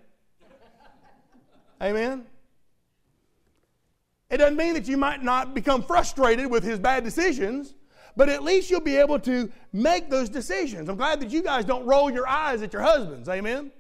Amen? 1.82 2.26
It 4.30 4.38
doesn't 4.38 4.56
mean 4.56 4.74
that 4.74 4.88
you 4.88 4.96
might 4.96 5.22
not 5.22 5.54
become 5.54 5.82
frustrated 5.82 6.50
with 6.50 6.64
his 6.64 6.78
bad 6.78 7.04
decisions 7.04 7.74
but 8.16 8.30
at 8.30 8.42
least 8.42 8.70
you'll 8.70 8.80
be 8.80 8.96
able 8.96 9.18
to 9.20 9.52
make 9.72 10.08
those 10.08 10.28
decisions. 10.28 10.88
I'm 10.88 10.96
glad 10.96 11.20
that 11.20 11.30
you 11.30 11.42
guys 11.42 11.64
don't 11.64 11.84
roll 11.84 12.10
your 12.10 12.26
eyes 12.26 12.62
at 12.62 12.72
your 12.72 12.82
husbands. 12.82 13.28
Amen? 13.28 13.70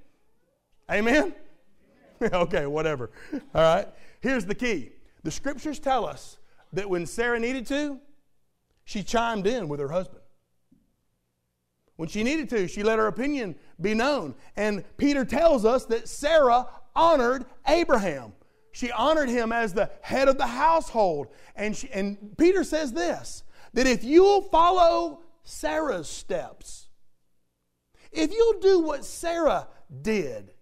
Amen? 0.90 1.34
okay, 2.22 2.66
whatever. 2.66 3.10
All 3.32 3.40
right. 3.62 3.88
Here's 4.20 4.44
the 4.44 4.54
key 4.54 4.90
the 5.22 5.30
scriptures 5.30 5.78
tell 5.78 6.04
us 6.04 6.36
that 6.72 6.88
when 6.88 7.06
Sarah 7.06 7.40
needed 7.40 7.66
to, 7.68 7.98
she 8.86 9.02
chimed 9.02 9.46
in 9.46 9.68
with 9.68 9.80
her 9.80 9.88
husband. 9.88 10.22
When 11.96 12.08
she 12.08 12.22
needed 12.22 12.48
to, 12.50 12.68
she 12.68 12.82
let 12.82 12.98
her 12.98 13.08
opinion 13.08 13.56
be 13.80 13.94
known. 13.94 14.34
And 14.54 14.84
Peter 14.96 15.24
tells 15.24 15.64
us 15.64 15.84
that 15.86 16.08
Sarah 16.08 16.68
honored 16.94 17.46
Abraham. 17.66 18.32
She 18.70 18.92
honored 18.92 19.28
him 19.28 19.52
as 19.52 19.74
the 19.74 19.90
head 20.02 20.28
of 20.28 20.38
the 20.38 20.46
household. 20.46 21.28
And, 21.56 21.76
she, 21.76 21.90
and 21.90 22.36
Peter 22.38 22.62
says 22.62 22.92
this 22.92 23.42
that 23.72 23.86
if 23.86 24.04
you'll 24.04 24.42
follow 24.42 25.22
Sarah's 25.42 26.08
steps, 26.08 26.88
if 28.12 28.32
you'll 28.32 28.60
do 28.60 28.80
what 28.80 29.04
Sarah 29.04 29.66
did, 30.02 30.52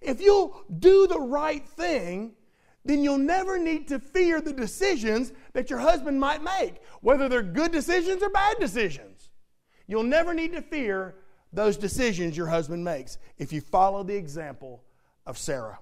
if 0.00 0.20
you'll 0.20 0.64
do 0.78 1.08
the 1.08 1.20
right 1.20 1.66
thing, 1.66 2.34
then 2.86 3.02
you'll 3.02 3.18
never 3.18 3.58
need 3.58 3.88
to 3.88 3.98
fear 3.98 4.40
the 4.40 4.52
decisions 4.52 5.32
that 5.52 5.70
your 5.70 5.78
husband 5.78 6.20
might 6.20 6.42
make, 6.42 6.76
whether 7.00 7.28
they're 7.28 7.42
good 7.42 7.72
decisions 7.72 8.22
or 8.22 8.30
bad 8.30 8.56
decisions. 8.58 9.30
You'll 9.86 10.02
never 10.02 10.34
need 10.34 10.52
to 10.52 10.62
fear 10.62 11.16
those 11.52 11.76
decisions 11.76 12.36
your 12.36 12.46
husband 12.46 12.84
makes 12.84 13.18
if 13.38 13.52
you 13.52 13.60
follow 13.60 14.02
the 14.02 14.14
example 14.14 14.84
of 15.26 15.38
Sarah. 15.38 15.78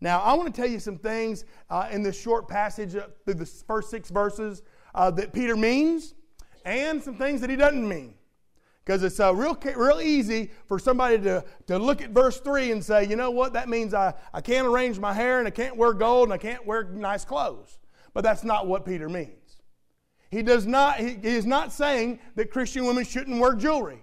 Now, 0.00 0.20
I 0.20 0.34
want 0.34 0.54
to 0.54 0.60
tell 0.60 0.70
you 0.70 0.80
some 0.80 0.96
things 0.96 1.44
uh, 1.68 1.88
in 1.90 2.02
this 2.02 2.20
short 2.20 2.48
passage 2.48 2.96
uh, 2.96 3.08
through 3.24 3.34
the 3.34 3.46
first 3.46 3.90
six 3.90 4.08
verses 4.10 4.62
uh, 4.94 5.10
that 5.12 5.32
Peter 5.32 5.56
means 5.56 6.14
and 6.64 7.02
some 7.02 7.16
things 7.16 7.40
that 7.40 7.50
he 7.50 7.56
doesn't 7.56 7.86
mean. 7.86 8.14
Because 8.90 9.04
it's 9.04 9.20
uh, 9.20 9.32
real, 9.32 9.56
real 9.76 10.00
easy 10.00 10.50
for 10.66 10.76
somebody 10.80 11.16
to, 11.18 11.44
to 11.68 11.78
look 11.78 12.02
at 12.02 12.10
verse 12.10 12.40
3 12.40 12.72
and 12.72 12.84
say, 12.84 13.06
you 13.06 13.14
know 13.14 13.30
what, 13.30 13.52
that 13.52 13.68
means 13.68 13.94
I, 13.94 14.14
I 14.34 14.40
can't 14.40 14.66
arrange 14.66 14.98
my 14.98 15.12
hair 15.12 15.38
and 15.38 15.46
I 15.46 15.52
can't 15.52 15.76
wear 15.76 15.92
gold 15.92 16.24
and 16.24 16.32
I 16.32 16.38
can't 16.38 16.66
wear 16.66 16.82
nice 16.82 17.24
clothes. 17.24 17.78
But 18.14 18.24
that's 18.24 18.42
not 18.42 18.66
what 18.66 18.84
Peter 18.84 19.08
means. 19.08 19.60
He, 20.32 20.42
does 20.42 20.66
not, 20.66 20.98
he, 20.98 21.10
he 21.10 21.36
is 21.36 21.46
not 21.46 21.72
saying 21.72 22.18
that 22.34 22.50
Christian 22.50 22.84
women 22.84 23.04
shouldn't 23.04 23.38
wear 23.38 23.54
jewelry. 23.54 24.02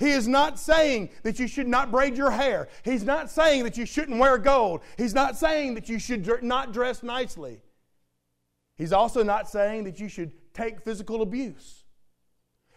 He 0.00 0.10
is 0.10 0.26
not 0.26 0.58
saying 0.58 1.10
that 1.22 1.38
you 1.38 1.46
should 1.46 1.68
not 1.68 1.92
braid 1.92 2.16
your 2.16 2.32
hair. 2.32 2.66
He's 2.82 3.04
not 3.04 3.30
saying 3.30 3.62
that 3.62 3.76
you 3.76 3.86
shouldn't 3.86 4.18
wear 4.18 4.38
gold. 4.38 4.80
He's 4.98 5.14
not 5.14 5.36
saying 5.36 5.74
that 5.74 5.88
you 5.88 6.00
should 6.00 6.42
not 6.42 6.72
dress 6.72 7.04
nicely. 7.04 7.62
He's 8.76 8.92
also 8.92 9.22
not 9.22 9.48
saying 9.48 9.84
that 9.84 10.00
you 10.00 10.08
should 10.08 10.32
take 10.52 10.80
physical 10.80 11.22
abuse. 11.22 11.79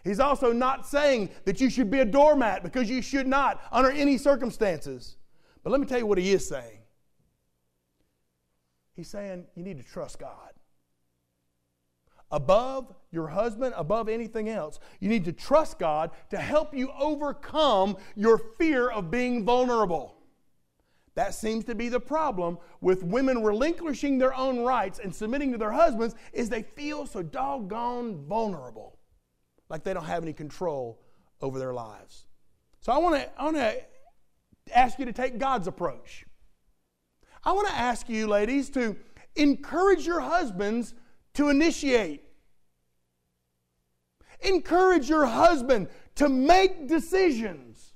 He's 0.03 0.19
also 0.19 0.51
not 0.51 0.85
saying 0.85 1.29
that 1.45 1.61
you 1.61 1.69
should 1.69 1.89
be 1.89 1.99
a 1.99 2.05
doormat 2.05 2.63
because 2.63 2.89
you 2.89 3.01
should 3.01 3.27
not 3.27 3.61
under 3.71 3.89
any 3.89 4.17
circumstances. 4.17 5.17
But 5.63 5.69
let 5.71 5.79
me 5.79 5.87
tell 5.87 5.99
you 5.99 6.05
what 6.05 6.17
he 6.17 6.33
is 6.33 6.47
saying. 6.47 6.79
He's 8.95 9.07
saying 9.07 9.45
you 9.55 9.63
need 9.63 9.77
to 9.77 9.83
trust 9.83 10.19
God. 10.19 10.51
Above 12.31 12.93
your 13.11 13.27
husband, 13.27 13.73
above 13.77 14.09
anything 14.09 14.49
else, 14.49 14.79
you 14.99 15.07
need 15.07 15.23
to 15.25 15.31
trust 15.31 15.77
God 15.77 16.11
to 16.31 16.37
help 16.37 16.75
you 16.75 16.91
overcome 16.99 17.95
your 18.15 18.39
fear 18.57 18.89
of 18.89 19.11
being 19.11 19.45
vulnerable. 19.45 20.17
That 21.15 21.35
seems 21.35 21.63
to 21.65 21.75
be 21.75 21.89
the 21.89 21.99
problem 21.99 22.57
with 22.81 23.03
women 23.03 23.43
relinquishing 23.43 24.17
their 24.17 24.33
own 24.33 24.61
rights 24.61 24.99
and 24.99 25.13
submitting 25.13 25.51
to 25.51 25.59
their 25.59 25.71
husbands 25.71 26.15
is 26.33 26.49
they 26.49 26.63
feel 26.63 27.05
so 27.05 27.21
doggone 27.21 28.25
vulnerable, 28.25 28.92
like 29.73 29.83
they 29.83 29.91
don't 29.91 30.05
have 30.05 30.21
any 30.21 30.33
control 30.33 30.99
over 31.41 31.57
their 31.57 31.73
lives. 31.73 32.27
So 32.81 32.91
I 32.91 32.99
want 32.99 33.15
to 33.15 33.41
I 33.41 33.43
want 33.43 33.55
to 33.57 33.75
ask 34.71 34.99
you 34.99 35.05
to 35.05 35.13
take 35.13 35.39
God's 35.39 35.67
approach. 35.67 36.25
I 37.43 37.53
want 37.53 37.67
to 37.69 37.73
ask 37.73 38.07
you 38.07 38.27
ladies 38.27 38.69
to 38.69 38.95
encourage 39.35 40.05
your 40.05 40.19
husbands 40.19 40.93
to 41.33 41.49
initiate. 41.49 42.21
Encourage 44.41 45.09
your 45.09 45.25
husband 45.25 45.87
to 46.15 46.29
make 46.29 46.87
decisions 46.87 47.93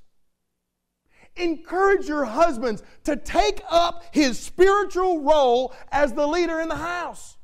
encourage 1.35 2.07
your 2.07 2.25
husbands 2.25 2.81
to 3.03 3.15
take 3.15 3.61
up 3.69 4.03
his 4.11 4.39
spiritual 4.39 5.21
role 5.21 5.71
as 5.91 6.11
the 6.13 6.25
leader 6.25 6.59
in 6.59 6.67
the 6.67 6.75
house. 6.75 7.36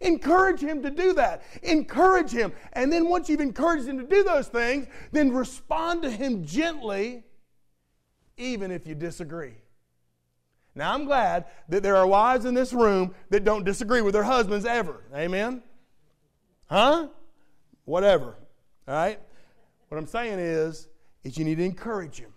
Encourage 0.00 0.60
him 0.60 0.82
to 0.82 0.90
do 0.90 1.12
that. 1.14 1.42
Encourage 1.62 2.30
him. 2.30 2.52
And 2.74 2.92
then 2.92 3.08
once 3.08 3.28
you've 3.28 3.40
encouraged 3.40 3.86
him 3.86 3.98
to 3.98 4.06
do 4.06 4.22
those 4.22 4.48
things, 4.48 4.86
then 5.10 5.32
respond 5.32 6.02
to 6.02 6.10
him 6.10 6.44
gently, 6.44 7.24
even 8.36 8.70
if 8.70 8.86
you 8.86 8.94
disagree. 8.94 9.54
Now, 10.74 10.94
I'm 10.94 11.06
glad 11.06 11.46
that 11.68 11.82
there 11.82 11.96
are 11.96 12.06
wives 12.06 12.44
in 12.44 12.54
this 12.54 12.72
room 12.72 13.12
that 13.30 13.42
don't 13.42 13.64
disagree 13.64 14.00
with 14.00 14.14
their 14.14 14.22
husbands 14.22 14.64
ever. 14.64 15.02
Amen? 15.12 15.62
Huh? 16.66 17.08
Whatever. 17.84 18.36
All 18.86 18.94
right? 18.94 19.18
What 19.88 19.98
I'm 19.98 20.06
saying 20.06 20.38
is, 20.38 20.86
is 21.24 21.36
you 21.36 21.44
need 21.44 21.56
to 21.56 21.64
encourage 21.64 22.18
him. 22.18 22.32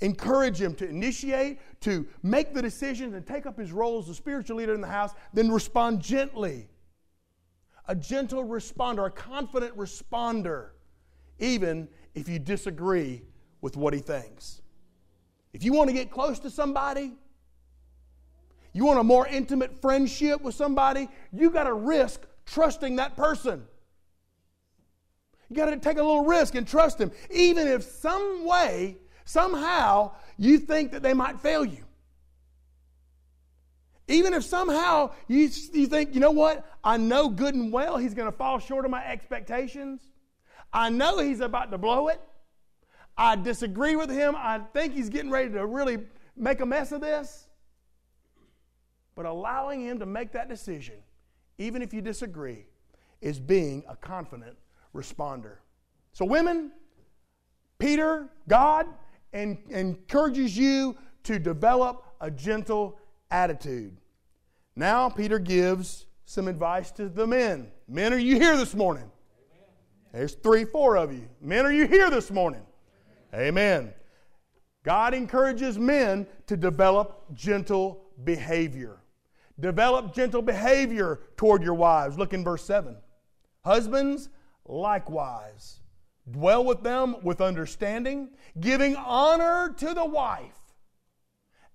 Encourage 0.00 0.60
him 0.60 0.74
to 0.76 0.88
initiate, 0.88 1.58
to 1.80 2.06
make 2.22 2.54
the 2.54 2.62
decisions, 2.62 3.14
and 3.14 3.26
take 3.26 3.44
up 3.44 3.58
his 3.58 3.72
role 3.72 3.98
as 3.98 4.06
the 4.06 4.14
spiritual 4.14 4.56
leader 4.56 4.74
in 4.74 4.80
the 4.80 4.86
house, 4.86 5.12
then 5.34 5.50
respond 5.50 6.00
gently. 6.00 6.68
A 7.88 7.94
gentle 7.94 8.44
responder, 8.44 9.06
a 9.06 9.10
confident 9.10 9.76
responder, 9.76 10.70
even 11.38 11.88
if 12.14 12.28
you 12.28 12.38
disagree 12.38 13.22
with 13.60 13.76
what 13.76 13.94
he 13.94 14.00
thinks. 14.00 14.60
If 15.52 15.64
you 15.64 15.72
want 15.72 15.88
to 15.88 15.94
get 15.94 16.10
close 16.10 16.38
to 16.40 16.50
somebody, 16.50 17.14
you 18.72 18.84
want 18.84 19.00
a 19.00 19.04
more 19.04 19.26
intimate 19.26 19.80
friendship 19.80 20.42
with 20.42 20.54
somebody, 20.54 21.08
you 21.32 21.50
got 21.50 21.64
to 21.64 21.72
risk 21.72 22.26
trusting 22.44 22.96
that 22.96 23.16
person. 23.16 23.64
You 25.48 25.56
got 25.56 25.66
to 25.66 25.78
take 25.78 25.96
a 25.96 26.02
little 26.02 26.26
risk 26.26 26.56
and 26.56 26.68
trust 26.68 26.98
them, 26.98 27.10
even 27.30 27.66
if 27.66 27.84
some 27.84 28.44
way, 28.44 28.98
somehow, 29.24 30.12
you 30.36 30.58
think 30.58 30.92
that 30.92 31.02
they 31.02 31.14
might 31.14 31.40
fail 31.40 31.64
you. 31.64 31.85
Even 34.08 34.34
if 34.34 34.44
somehow 34.44 35.12
you, 35.26 35.50
you 35.72 35.86
think, 35.86 36.14
you 36.14 36.20
know 36.20 36.30
what, 36.30 36.64
I 36.84 36.96
know 36.96 37.28
good 37.28 37.54
and 37.54 37.72
well 37.72 37.96
he's 37.96 38.14
going 38.14 38.30
to 38.30 38.36
fall 38.36 38.58
short 38.58 38.84
of 38.84 38.90
my 38.90 39.04
expectations. 39.04 40.00
I 40.72 40.90
know 40.90 41.18
he's 41.18 41.40
about 41.40 41.70
to 41.72 41.78
blow 41.78 42.08
it. 42.08 42.20
I 43.16 43.34
disagree 43.36 43.96
with 43.96 44.10
him. 44.10 44.34
I 44.36 44.60
think 44.74 44.94
he's 44.94 45.08
getting 45.08 45.30
ready 45.30 45.50
to 45.50 45.66
really 45.66 45.98
make 46.36 46.60
a 46.60 46.66
mess 46.66 46.92
of 46.92 47.00
this. 47.00 47.48
But 49.14 49.24
allowing 49.24 49.80
him 49.80 49.98
to 50.00 50.06
make 50.06 50.32
that 50.32 50.48
decision, 50.48 50.96
even 51.58 51.80
if 51.80 51.94
you 51.94 52.02
disagree, 52.02 52.66
is 53.22 53.40
being 53.40 53.82
a 53.88 53.96
confident 53.96 54.56
responder. 54.94 55.56
So, 56.12 56.24
women, 56.26 56.72
Peter, 57.78 58.28
God, 58.46 58.86
and, 59.32 59.58
encourages 59.70 60.56
you 60.56 60.96
to 61.24 61.38
develop 61.38 62.04
a 62.20 62.30
gentle 62.30 62.98
attitude. 63.30 63.96
Now, 64.74 65.08
Peter 65.08 65.38
gives 65.38 66.06
some 66.24 66.48
advice 66.48 66.90
to 66.92 67.08
the 67.08 67.26
men. 67.26 67.68
Men, 67.88 68.12
are 68.12 68.18
you 68.18 68.38
here 68.38 68.56
this 68.56 68.74
morning? 68.74 69.10
There's 70.12 70.34
three, 70.34 70.64
four 70.64 70.96
of 70.96 71.12
you. 71.12 71.28
Men, 71.40 71.66
are 71.66 71.72
you 71.72 71.86
here 71.86 72.10
this 72.10 72.30
morning? 72.30 72.62
Amen. 73.34 73.92
God 74.82 75.14
encourages 75.14 75.78
men 75.78 76.26
to 76.46 76.56
develop 76.56 77.24
gentle 77.34 78.04
behavior. 78.24 78.98
Develop 79.58 80.14
gentle 80.14 80.42
behavior 80.42 81.20
toward 81.36 81.62
your 81.62 81.74
wives. 81.74 82.18
Look 82.18 82.32
in 82.32 82.44
verse 82.44 82.64
7. 82.64 82.96
Husbands, 83.64 84.28
likewise, 84.66 85.80
dwell 86.30 86.64
with 86.64 86.82
them 86.82 87.16
with 87.22 87.40
understanding, 87.40 88.30
giving 88.60 88.96
honor 88.96 89.74
to 89.78 89.94
the 89.94 90.04
wife 90.04 90.65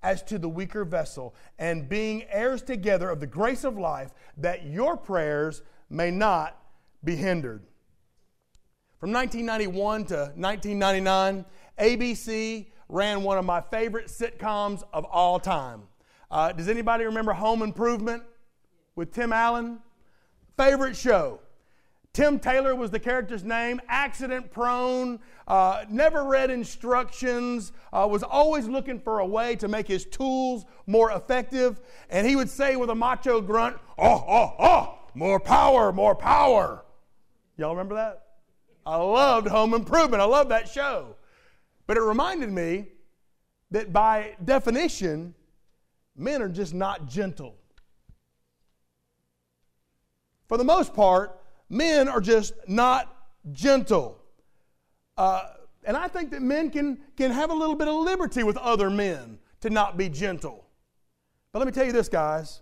as 0.04 0.24
to 0.24 0.40
the 0.40 0.50
weaker 0.50 0.84
vessel, 0.84 1.36
and 1.60 1.88
being 1.88 2.24
heirs 2.30 2.62
together 2.62 3.10
of 3.10 3.20
the 3.20 3.28
grace 3.28 3.64
of 3.64 3.78
life, 3.78 4.12
that 4.38 4.66
your 4.66 4.98
prayers 4.98 5.62
may 5.90 6.10
not 6.10 6.58
be 7.04 7.16
hindered. 7.16 7.64
From 9.00 9.12
1991 9.12 10.06
to 10.06 10.16
1999, 10.36 11.46
ABC 11.80 12.68
ran 12.90 13.24
one 13.24 13.38
of 13.38 13.46
my 13.46 13.62
favorite 13.62 14.08
sitcoms 14.08 14.84
of 14.94 15.06
all 15.06 15.40
time. 15.40 15.84
Uh, 16.30 16.52
does 16.52 16.70
anybody 16.70 17.04
remember 17.06 17.34
Home 17.34 17.62
Improvement 17.62 18.24
with 18.96 19.12
Tim 19.12 19.34
Allen? 19.34 19.80
Favorite 20.58 20.96
show. 20.96 21.40
Tim 22.14 22.40
Taylor 22.40 22.76
was 22.76 22.92
the 22.92 23.00
character's 23.00 23.46
name, 23.46 23.80
accident 23.88 24.52
prone, 24.52 25.20
uh, 25.48 25.86
never 25.90 26.26
read 26.26 26.52
instructions, 26.52 27.72
uh, 27.94 28.06
was 28.10 28.22
always 28.22 28.68
looking 28.68 29.00
for 29.00 29.20
a 29.20 29.26
way 29.26 29.56
to 29.56 29.70
make 29.70 29.88
his 29.88 30.06
tools 30.06 30.66
more 30.88 31.12
effective. 31.12 31.80
And 32.10 32.28
he 32.28 32.36
would 32.36 32.50
say 32.50 32.76
with 32.76 32.90
a 32.90 32.96
macho 32.96 33.40
grunt, 33.40 33.78
Oh, 33.98 34.26
oh, 34.28 34.56
oh, 34.60 35.00
more 35.14 35.40
power, 35.40 35.94
more 35.94 36.14
power. 36.14 36.84
Y'all 37.56 37.72
remember 37.72 37.96
that? 37.96 38.24
I 38.86 38.98
loved 38.98 39.48
Home 39.48 39.74
Improvement. 39.74 40.22
I 40.22 40.26
love 40.26 40.50
that 40.50 40.68
show. 40.68 41.16
But 41.88 41.96
it 41.96 42.02
reminded 42.02 42.50
me 42.50 42.88
that 43.70 43.94
by 43.94 44.36
definition, 44.44 45.34
men 46.18 46.42
are 46.42 46.50
just 46.50 46.74
not 46.74 47.08
gentle. 47.08 47.56
For 50.48 50.58
the 50.58 50.64
most 50.66 50.94
part, 50.94 51.41
men 51.72 52.08
are 52.10 52.20
just 52.20 52.54
not 52.68 53.16
gentle. 53.52 54.20
Uh, 55.18 55.44
and 55.84 55.96
I 55.98 56.08
think 56.08 56.32
that 56.32 56.42
men 56.42 56.70
can, 56.70 57.00
can 57.16 57.32
have 57.32 57.50
a 57.50 57.54
little 57.54 57.76
bit 57.76 57.88
of 57.88 57.96
liberty 57.96 58.44
with 58.44 58.58
other 58.58 58.90
men 58.90 59.40
to 59.62 59.70
not 59.70 59.98
be 59.98 60.10
gentle. 60.10 60.66
But 61.52 61.60
let 61.60 61.66
me 61.66 61.72
tell 61.72 61.86
you 61.86 61.92
this, 61.92 62.10
guys. 62.10 62.62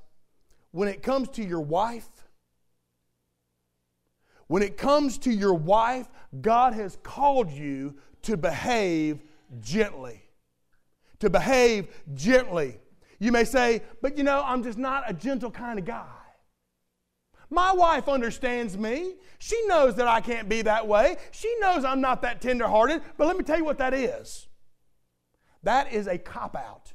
When 0.71 0.87
it 0.87 1.01
comes 1.01 1.29
to 1.29 1.43
your 1.43 1.59
wife, 1.59 2.07
when 4.47 4.61
it 4.61 4.77
comes 4.77 5.17
to 5.19 5.31
your 5.31 5.53
wife, 5.53 6.07
God 6.41 6.73
has 6.73 6.97
called 7.03 7.51
you 7.51 7.95
to 8.23 8.37
behave 8.37 9.19
gently. 9.59 10.21
To 11.19 11.29
behave 11.29 11.87
gently. 12.13 12.79
You 13.19 13.31
may 13.31 13.43
say, 13.43 13.81
but 14.01 14.17
you 14.17 14.23
know, 14.23 14.43
I'm 14.45 14.63
just 14.63 14.77
not 14.77 15.03
a 15.07 15.13
gentle 15.13 15.51
kind 15.51 15.79
of 15.79 15.85
guy. 15.85 16.05
My 17.49 17.71
wife 17.73 18.07
understands 18.07 18.77
me. 18.77 19.15
She 19.39 19.59
knows 19.67 19.95
that 19.95 20.07
I 20.07 20.21
can't 20.21 20.47
be 20.47 20.61
that 20.63 20.87
way. 20.87 21.17
She 21.31 21.53
knows 21.59 21.83
I'm 21.83 22.01
not 22.01 22.21
that 22.21 22.41
tenderhearted. 22.41 23.01
But 23.17 23.27
let 23.27 23.37
me 23.37 23.43
tell 23.43 23.57
you 23.57 23.65
what 23.65 23.79
that 23.79 23.93
is 23.93 24.47
that 25.63 25.91
is 25.91 26.07
a 26.07 26.17
cop 26.17 26.55
out. 26.55 26.93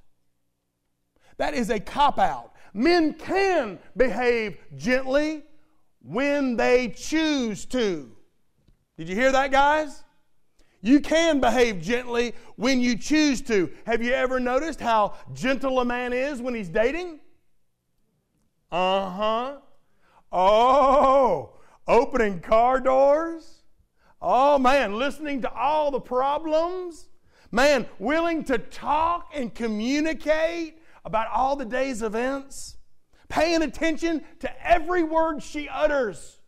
That 1.36 1.54
is 1.54 1.70
a 1.70 1.80
cop 1.80 2.18
out. 2.18 2.52
Men 2.72 3.12
can 3.14 3.78
behave 3.96 4.58
gently 4.76 5.42
when 6.02 6.56
they 6.56 6.88
choose 6.88 7.64
to. 7.66 8.10
Did 8.96 9.08
you 9.08 9.14
hear 9.14 9.32
that, 9.32 9.50
guys? 9.50 10.04
You 10.80 11.00
can 11.00 11.40
behave 11.40 11.80
gently 11.80 12.34
when 12.56 12.80
you 12.80 12.96
choose 12.96 13.40
to. 13.42 13.70
Have 13.86 14.02
you 14.02 14.12
ever 14.12 14.38
noticed 14.38 14.80
how 14.80 15.14
gentle 15.32 15.80
a 15.80 15.84
man 15.84 16.12
is 16.12 16.42
when 16.42 16.54
he's 16.54 16.68
dating? 16.68 17.20
Uh 18.70 19.10
huh. 19.10 19.56
Oh, 20.36 21.52
opening 21.86 22.40
car 22.40 22.80
doors. 22.80 23.62
Oh, 24.20 24.58
man, 24.58 24.98
listening 24.98 25.42
to 25.42 25.52
all 25.52 25.92
the 25.92 26.00
problems. 26.00 27.08
Man, 27.52 27.86
willing 28.00 28.42
to 28.44 28.58
talk 28.58 29.30
and 29.32 29.54
communicate 29.54 30.78
about 31.04 31.28
all 31.28 31.54
the 31.54 31.64
day's 31.64 32.02
events. 32.02 32.78
Paying 33.28 33.62
attention 33.62 34.24
to 34.40 34.66
every 34.66 35.04
word 35.04 35.40
she 35.40 35.68
utters. 35.68 36.40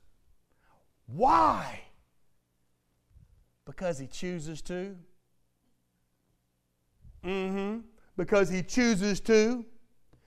Why? 1.07 1.83
Because 3.67 4.01
he 4.01 4.09
chooses 4.09 4.63
to. 4.63 4.97
Mm 7.25 7.51
hmm. 7.51 7.79
Because 8.17 8.49
he 8.49 8.63
chooses 8.63 9.21
to. 9.21 9.65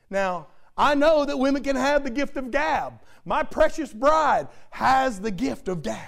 Now, 0.10 0.48
I 0.78 0.96
know 0.96 1.26
that 1.26 1.38
women 1.38 1.62
can 1.62 1.76
have 1.76 2.06
the 2.06 2.10
gift 2.10 2.38
of 2.38 2.52
gab. 2.52 3.02
My 3.30 3.44
precious 3.44 3.94
bride 3.94 4.48
has 4.72 5.20
the 5.22 5.30
gift 5.30 5.68
of 5.68 5.84
gab. 5.84 6.00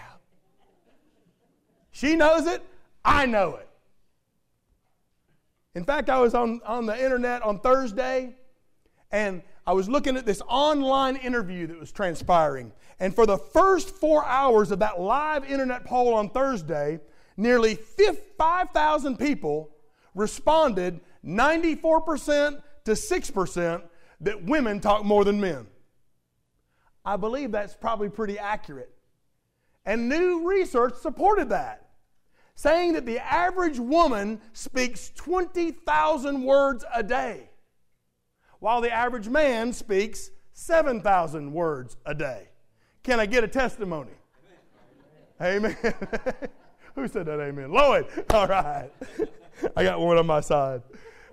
She 1.91 2.15
knows 2.15 2.47
it, 2.47 2.63
I 3.05 3.27
know 3.27 3.57
it. 3.57 3.69
In 5.75 5.83
fact, 5.83 6.09
I 6.09 6.19
was 6.19 6.33
on, 6.33 6.61
on 6.65 6.87
the 6.87 6.99
internet 6.99 7.43
on 7.43 7.59
Thursday 7.59 8.33
and 9.11 9.43
I 9.67 9.73
was 9.73 9.87
looking 9.87 10.17
at 10.17 10.25
this 10.25 10.41
online 10.47 11.15
interview 11.15 11.67
that 11.67 11.79
was 11.79 11.91
transpiring. 11.91 12.71
And 12.99 13.13
for 13.13 13.27
the 13.27 13.37
first 13.37 13.91
four 13.91 14.25
hours 14.25 14.71
of 14.71 14.79
that 14.79 14.99
live 14.99 15.45
internet 15.45 15.85
poll 15.85 16.15
on 16.15 16.27
Thursday, 16.27 17.01
nearly 17.37 17.75
5,000 18.39 19.17
people 19.19 19.69
responded 20.15 20.99
94% 21.23 22.63
to 22.85 22.91
6% 22.93 23.83
that 24.21 24.43
women 24.43 24.79
talk 24.79 25.05
more 25.05 25.23
than 25.23 25.39
men. 25.39 25.67
I 27.03 27.17
believe 27.17 27.51
that's 27.51 27.75
probably 27.75 28.09
pretty 28.09 28.37
accurate. 28.37 28.91
And 29.85 30.07
new 30.07 30.47
research 30.47 30.95
supported 30.95 31.49
that, 31.49 31.89
saying 32.55 32.93
that 32.93 33.05
the 33.05 33.19
average 33.19 33.79
woman 33.79 34.39
speaks 34.53 35.11
20,000 35.15 36.43
words 36.43 36.85
a 36.93 37.01
day, 37.01 37.49
while 38.59 38.81
the 38.81 38.91
average 38.91 39.27
man 39.27 39.73
speaks 39.73 40.29
7,000 40.53 41.51
words 41.51 41.97
a 42.05 42.13
day. 42.13 42.49
Can 43.03 43.19
I 43.19 43.25
get 43.25 43.43
a 43.43 43.47
testimony? 43.47 44.11
Amen. 45.41 45.75
Who 46.95 47.07
said 47.07 47.25
that? 47.25 47.39
Amen. 47.39 47.71
Lloyd. 47.71 48.05
All 48.29 48.47
right. 48.47 48.91
I 49.75 49.83
got 49.83 49.99
one 49.99 50.17
on 50.17 50.27
my 50.27 50.41
side. 50.41 50.83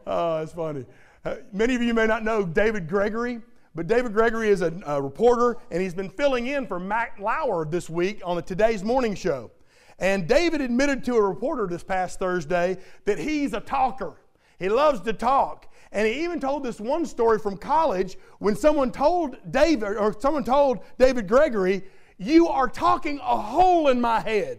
Oh, 0.06 0.38
that's 0.38 0.52
funny. 0.52 0.86
Uh, 1.24 1.36
many 1.52 1.74
of 1.74 1.82
you 1.82 1.92
may 1.92 2.06
not 2.06 2.24
know 2.24 2.44
David 2.44 2.88
Gregory, 2.88 3.42
but 3.78 3.86
David 3.86 4.12
Gregory 4.12 4.48
is 4.48 4.60
a, 4.60 4.72
a 4.86 5.00
reporter, 5.00 5.56
and 5.70 5.80
he's 5.80 5.94
been 5.94 6.10
filling 6.10 6.48
in 6.48 6.66
for 6.66 6.80
Matt 6.80 7.20
Lauer 7.20 7.64
this 7.64 7.88
week 7.88 8.20
on 8.24 8.34
the 8.34 8.42
Today's 8.42 8.82
Morning 8.82 9.14
Show. 9.14 9.52
And 10.00 10.26
David 10.26 10.60
admitted 10.60 11.04
to 11.04 11.14
a 11.14 11.22
reporter 11.22 11.68
this 11.68 11.84
past 11.84 12.18
Thursday 12.18 12.78
that 13.04 13.20
he's 13.20 13.52
a 13.52 13.60
talker. 13.60 14.16
He 14.58 14.68
loves 14.68 15.00
to 15.02 15.12
talk. 15.12 15.72
And 15.92 16.08
he 16.08 16.24
even 16.24 16.40
told 16.40 16.64
this 16.64 16.80
one 16.80 17.06
story 17.06 17.38
from 17.38 17.56
college 17.56 18.18
when 18.40 18.56
someone 18.56 18.90
told 18.90 19.36
David, 19.48 19.96
or 19.96 20.12
someone 20.18 20.42
told 20.42 20.80
David 20.98 21.28
Gregory, 21.28 21.84
You 22.16 22.48
are 22.48 22.66
talking 22.66 23.20
a 23.20 23.36
hole 23.36 23.86
in 23.86 24.00
my 24.00 24.18
head. 24.18 24.58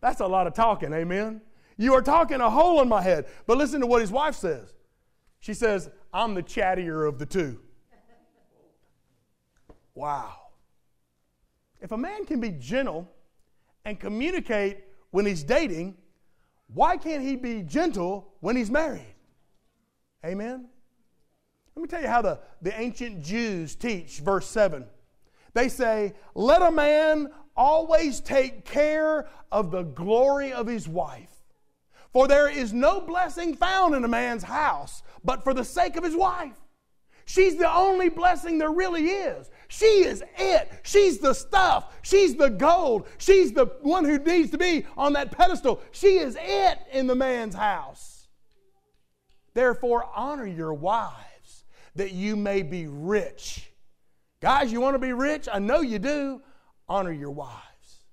That's 0.00 0.20
a 0.20 0.26
lot 0.26 0.46
of 0.46 0.54
talking, 0.54 0.94
amen? 0.94 1.42
You 1.76 1.92
are 1.92 2.02
talking 2.02 2.40
a 2.40 2.48
hole 2.48 2.80
in 2.80 2.88
my 2.88 3.02
head. 3.02 3.26
But 3.46 3.58
listen 3.58 3.82
to 3.82 3.86
what 3.86 4.00
his 4.00 4.10
wife 4.10 4.36
says. 4.36 4.72
She 5.40 5.52
says, 5.52 5.90
I'm 6.14 6.32
the 6.32 6.42
chattier 6.42 7.06
of 7.06 7.18
the 7.18 7.26
two. 7.26 7.60
Wow. 9.94 10.34
If 11.80 11.92
a 11.92 11.96
man 11.96 12.24
can 12.24 12.40
be 12.40 12.50
gentle 12.50 13.10
and 13.84 13.98
communicate 13.98 14.84
when 15.10 15.26
he's 15.26 15.42
dating, 15.42 15.96
why 16.72 16.96
can't 16.96 17.22
he 17.22 17.36
be 17.36 17.62
gentle 17.62 18.32
when 18.40 18.56
he's 18.56 18.70
married? 18.70 19.14
Amen? 20.24 20.68
Let 21.74 21.82
me 21.82 21.88
tell 21.88 22.00
you 22.00 22.08
how 22.08 22.22
the, 22.22 22.38
the 22.60 22.78
ancient 22.78 23.22
Jews 23.22 23.74
teach, 23.74 24.20
verse 24.20 24.46
7. 24.46 24.86
They 25.54 25.68
say, 25.68 26.14
Let 26.34 26.62
a 26.62 26.70
man 26.70 27.30
always 27.56 28.20
take 28.20 28.64
care 28.64 29.28
of 29.50 29.70
the 29.70 29.82
glory 29.82 30.52
of 30.52 30.66
his 30.66 30.88
wife. 30.88 31.28
For 32.12 32.28
there 32.28 32.48
is 32.48 32.72
no 32.72 33.00
blessing 33.00 33.56
found 33.56 33.94
in 33.94 34.04
a 34.04 34.08
man's 34.08 34.42
house 34.42 35.02
but 35.24 35.42
for 35.42 35.54
the 35.54 35.64
sake 35.64 35.96
of 35.96 36.04
his 36.04 36.16
wife. 36.16 36.56
She's 37.24 37.56
the 37.56 37.72
only 37.72 38.08
blessing 38.08 38.58
there 38.58 38.72
really 38.72 39.06
is. 39.06 39.50
She 39.72 40.04
is 40.04 40.22
it. 40.36 40.70
She's 40.82 41.18
the 41.18 41.32
stuff. 41.32 41.96
She's 42.02 42.36
the 42.36 42.50
gold. 42.50 43.08
She's 43.16 43.52
the 43.52 43.64
one 43.80 44.04
who 44.04 44.18
needs 44.18 44.50
to 44.50 44.58
be 44.58 44.84
on 44.98 45.14
that 45.14 45.30
pedestal. 45.30 45.80
She 45.92 46.18
is 46.18 46.36
it 46.38 46.78
in 46.92 47.06
the 47.06 47.14
man's 47.14 47.54
house. 47.54 48.28
Therefore, 49.54 50.10
honor 50.14 50.46
your 50.46 50.74
wives 50.74 51.64
that 51.94 52.12
you 52.12 52.36
may 52.36 52.60
be 52.60 52.86
rich. 52.86 53.70
Guys, 54.40 54.70
you 54.70 54.82
want 54.82 54.94
to 54.94 54.98
be 54.98 55.14
rich? 55.14 55.48
I 55.50 55.58
know 55.58 55.80
you 55.80 55.98
do. 55.98 56.42
Honor 56.86 57.12
your 57.12 57.30
wives. 57.30 58.04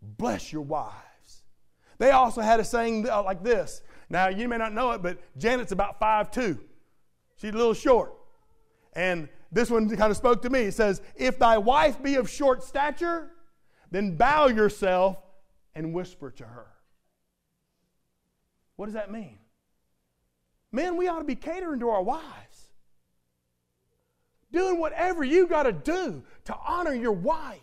Bless 0.00 0.50
your 0.50 0.62
wives. 0.62 1.42
They 1.98 2.10
also 2.12 2.40
had 2.40 2.58
a 2.58 2.64
saying 2.64 3.06
uh, 3.06 3.22
like 3.22 3.44
this. 3.44 3.82
Now, 4.08 4.28
you 4.28 4.48
may 4.48 4.56
not 4.56 4.72
know 4.72 4.92
it, 4.92 5.02
but 5.02 5.18
Janet's 5.36 5.72
about 5.72 5.98
five 6.00 6.30
two. 6.30 6.58
She's 7.36 7.52
a 7.52 7.56
little 7.56 7.74
short. 7.74 8.14
And 8.94 9.28
this 9.54 9.70
one 9.70 9.88
kind 9.88 10.10
of 10.10 10.16
spoke 10.16 10.42
to 10.42 10.50
me. 10.50 10.62
It 10.62 10.74
says, 10.74 11.00
If 11.14 11.38
thy 11.38 11.58
wife 11.58 12.02
be 12.02 12.16
of 12.16 12.28
short 12.28 12.64
stature, 12.64 13.30
then 13.90 14.16
bow 14.16 14.48
yourself 14.48 15.16
and 15.74 15.94
whisper 15.94 16.32
to 16.32 16.44
her. 16.44 16.66
What 18.74 18.86
does 18.86 18.94
that 18.94 19.12
mean? 19.12 19.38
Men, 20.72 20.96
we 20.96 21.06
ought 21.06 21.20
to 21.20 21.24
be 21.24 21.36
catering 21.36 21.78
to 21.80 21.88
our 21.90 22.02
wives. 22.02 22.72
Doing 24.50 24.80
whatever 24.80 25.22
you 25.22 25.46
got 25.46 25.64
to 25.64 25.72
do 25.72 26.24
to 26.46 26.56
honor 26.66 26.94
your 26.94 27.12
wife. 27.12 27.60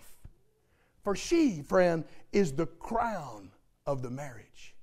For 1.04 1.14
she, 1.16 1.62
friend, 1.62 2.06
is 2.32 2.54
the 2.54 2.68
crown 2.68 3.52
of 3.86 4.02
the 4.02 4.10
marriage. 4.10 4.76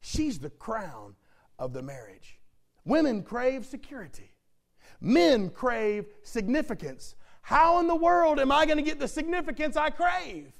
She's 0.00 0.38
the 0.38 0.50
crown 0.50 1.16
of 1.58 1.72
the 1.72 1.82
marriage. 1.82 2.38
Women 2.84 3.24
crave 3.24 3.66
security. 3.66 4.31
Men 5.00 5.50
crave 5.50 6.06
significance. 6.22 7.14
How 7.42 7.80
in 7.80 7.86
the 7.86 7.96
world 7.96 8.38
am 8.38 8.52
I 8.52 8.66
going 8.66 8.78
to 8.78 8.84
get 8.84 8.98
the 8.98 9.08
significance 9.08 9.76
I 9.76 9.90
crave? 9.90 10.52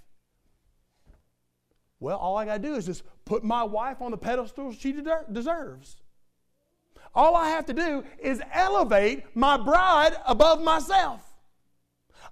Well, 2.01 2.19
all 2.19 2.37
I 2.37 2.45
got 2.45 2.55
to 2.55 2.69
do 2.69 2.75
is 2.75 2.85
just 2.85 3.05
put 3.25 3.45
my 3.45 3.63
wife 3.63 4.03
on 4.03 4.11
the 4.11 4.17
pedestal 4.17 4.73
she 4.73 4.93
deserves. 5.31 5.97
All 7.15 7.37
I 7.37 7.49
have 7.51 7.67
to 7.67 7.73
do 7.73 8.05
is 8.19 8.43
elevate 8.53 9.25
my 9.37 9.57
bride 9.57 10.17
above 10.27 10.61
myself. 10.63 11.21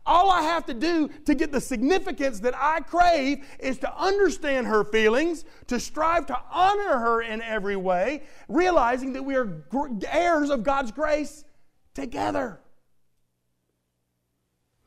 All 0.07 0.31
I 0.31 0.43
have 0.43 0.67
to 0.67 0.75
do 0.75 1.09
to 1.27 1.35
get 1.35 1.53
the 1.53 1.61
significance 1.61 2.41
that 2.41 2.55
I 2.57 2.81
crave 2.81 3.47
is 3.61 3.79
to 3.79 3.97
understand 3.97 4.67
her 4.67 4.83
feelings, 4.83 5.45
to 5.67 5.79
strive 5.79 6.27
to 6.27 6.39
honor 6.51 6.99
her 6.99 7.23
in 7.23 7.43
every 7.43 7.77
way, 7.77 8.23
realizing 8.49 9.13
that 9.13 9.23
we 9.23 9.37
are 9.37 9.63
heirs 10.11 10.51
of 10.51 10.65
God's 10.65 10.91
grace 10.91 11.45
together. 11.95 12.61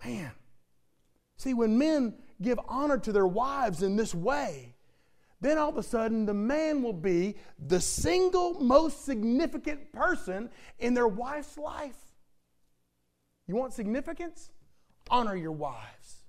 Man, 0.03 0.31
see, 1.37 1.53
when 1.53 1.77
men 1.77 2.15
give 2.41 2.59
honor 2.67 2.97
to 2.97 3.11
their 3.11 3.27
wives 3.27 3.83
in 3.83 3.95
this 3.95 4.13
way, 4.13 4.75
then 5.39 5.57
all 5.57 5.69
of 5.69 5.77
a 5.77 5.83
sudden 5.83 6.25
the 6.25 6.33
man 6.33 6.81
will 6.81 6.93
be 6.93 7.35
the 7.67 7.79
single 7.79 8.53
most 8.61 9.05
significant 9.05 9.91
person 9.91 10.49
in 10.79 10.93
their 10.93 11.07
wife's 11.07 11.57
life. 11.57 11.97
You 13.47 13.55
want 13.55 13.73
significance? 13.73 14.51
Honor 15.09 15.35
your 15.35 15.51
wives. 15.51 16.23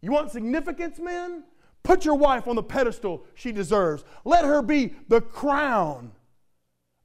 You 0.00 0.10
want 0.10 0.30
significance, 0.30 0.98
men? 0.98 1.44
Put 1.82 2.06
your 2.06 2.14
wife 2.14 2.48
on 2.48 2.56
the 2.56 2.62
pedestal 2.62 3.26
she 3.34 3.52
deserves. 3.52 4.04
Let 4.24 4.46
her 4.46 4.62
be 4.62 4.94
the 5.08 5.20
crown 5.20 6.12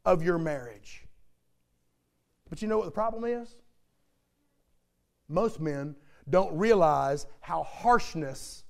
of 0.05 0.23
your 0.23 0.37
marriage. 0.37 1.05
But 2.49 2.61
you 2.61 2.67
know 2.67 2.77
what 2.77 2.85
the 2.85 2.91
problem 2.91 3.23
is? 3.25 3.55
Most 5.27 5.59
men 5.59 5.95
don't 6.29 6.57
realize 6.57 7.27
how 7.39 7.63
harshness 7.63 8.63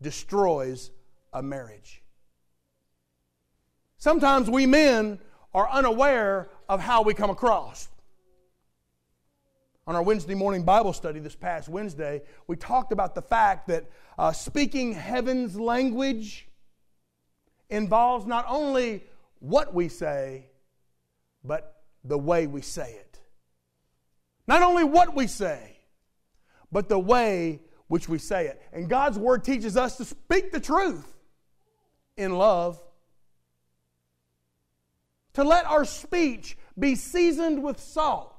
destroys 0.00 0.90
a 1.32 1.42
marriage. 1.42 2.02
Sometimes 3.98 4.48
we 4.50 4.66
men 4.66 5.18
are 5.52 5.68
unaware 5.70 6.48
of 6.68 6.80
how 6.80 7.02
we 7.02 7.14
come 7.14 7.30
across. 7.30 7.88
On 9.86 9.94
our 9.94 10.02
Wednesday 10.02 10.34
morning 10.34 10.62
Bible 10.62 10.92
study 10.92 11.20
this 11.20 11.34
past 11.34 11.68
Wednesday, 11.68 12.22
we 12.46 12.56
talked 12.56 12.92
about 12.92 13.14
the 13.14 13.22
fact 13.22 13.68
that 13.68 13.84
uh, 14.18 14.32
speaking 14.32 14.92
heaven's 14.92 15.58
language 15.58 16.48
involves 17.68 18.26
not 18.26 18.46
only 18.48 19.04
what 19.40 19.74
we 19.74 19.88
say, 19.88 20.46
but 21.42 21.82
the 22.02 22.18
way 22.18 22.46
we 22.46 22.62
say 22.62 22.92
it. 22.92 23.13
Not 24.46 24.62
only 24.62 24.84
what 24.84 25.14
we 25.14 25.26
say, 25.26 25.78
but 26.70 26.88
the 26.88 26.98
way 26.98 27.60
which 27.88 28.08
we 28.08 28.18
say 28.18 28.46
it. 28.46 28.60
And 28.72 28.88
God's 28.88 29.18
Word 29.18 29.44
teaches 29.44 29.76
us 29.76 29.96
to 29.98 30.04
speak 30.04 30.52
the 30.52 30.60
truth 30.60 31.14
in 32.16 32.36
love. 32.36 32.80
To 35.34 35.44
let 35.44 35.64
our 35.66 35.84
speech 35.84 36.56
be 36.78 36.94
seasoned 36.94 37.62
with 37.62 37.80
salt. 37.80 38.34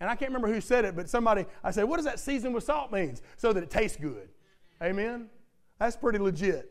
And 0.00 0.08
I 0.08 0.14
can't 0.14 0.30
remember 0.30 0.48
who 0.48 0.60
said 0.60 0.84
it, 0.84 0.96
but 0.96 1.10
somebody, 1.10 1.44
I 1.62 1.70
said, 1.70 1.84
what 1.84 1.96
does 1.96 2.06
that 2.06 2.18
seasoned 2.18 2.54
with 2.54 2.64
salt 2.64 2.90
means? 2.90 3.20
So 3.36 3.52
that 3.52 3.62
it 3.62 3.70
tastes 3.70 3.98
good. 3.98 4.28
Amen? 4.82 5.28
That's 5.78 5.96
pretty 5.96 6.18
legit. 6.18 6.70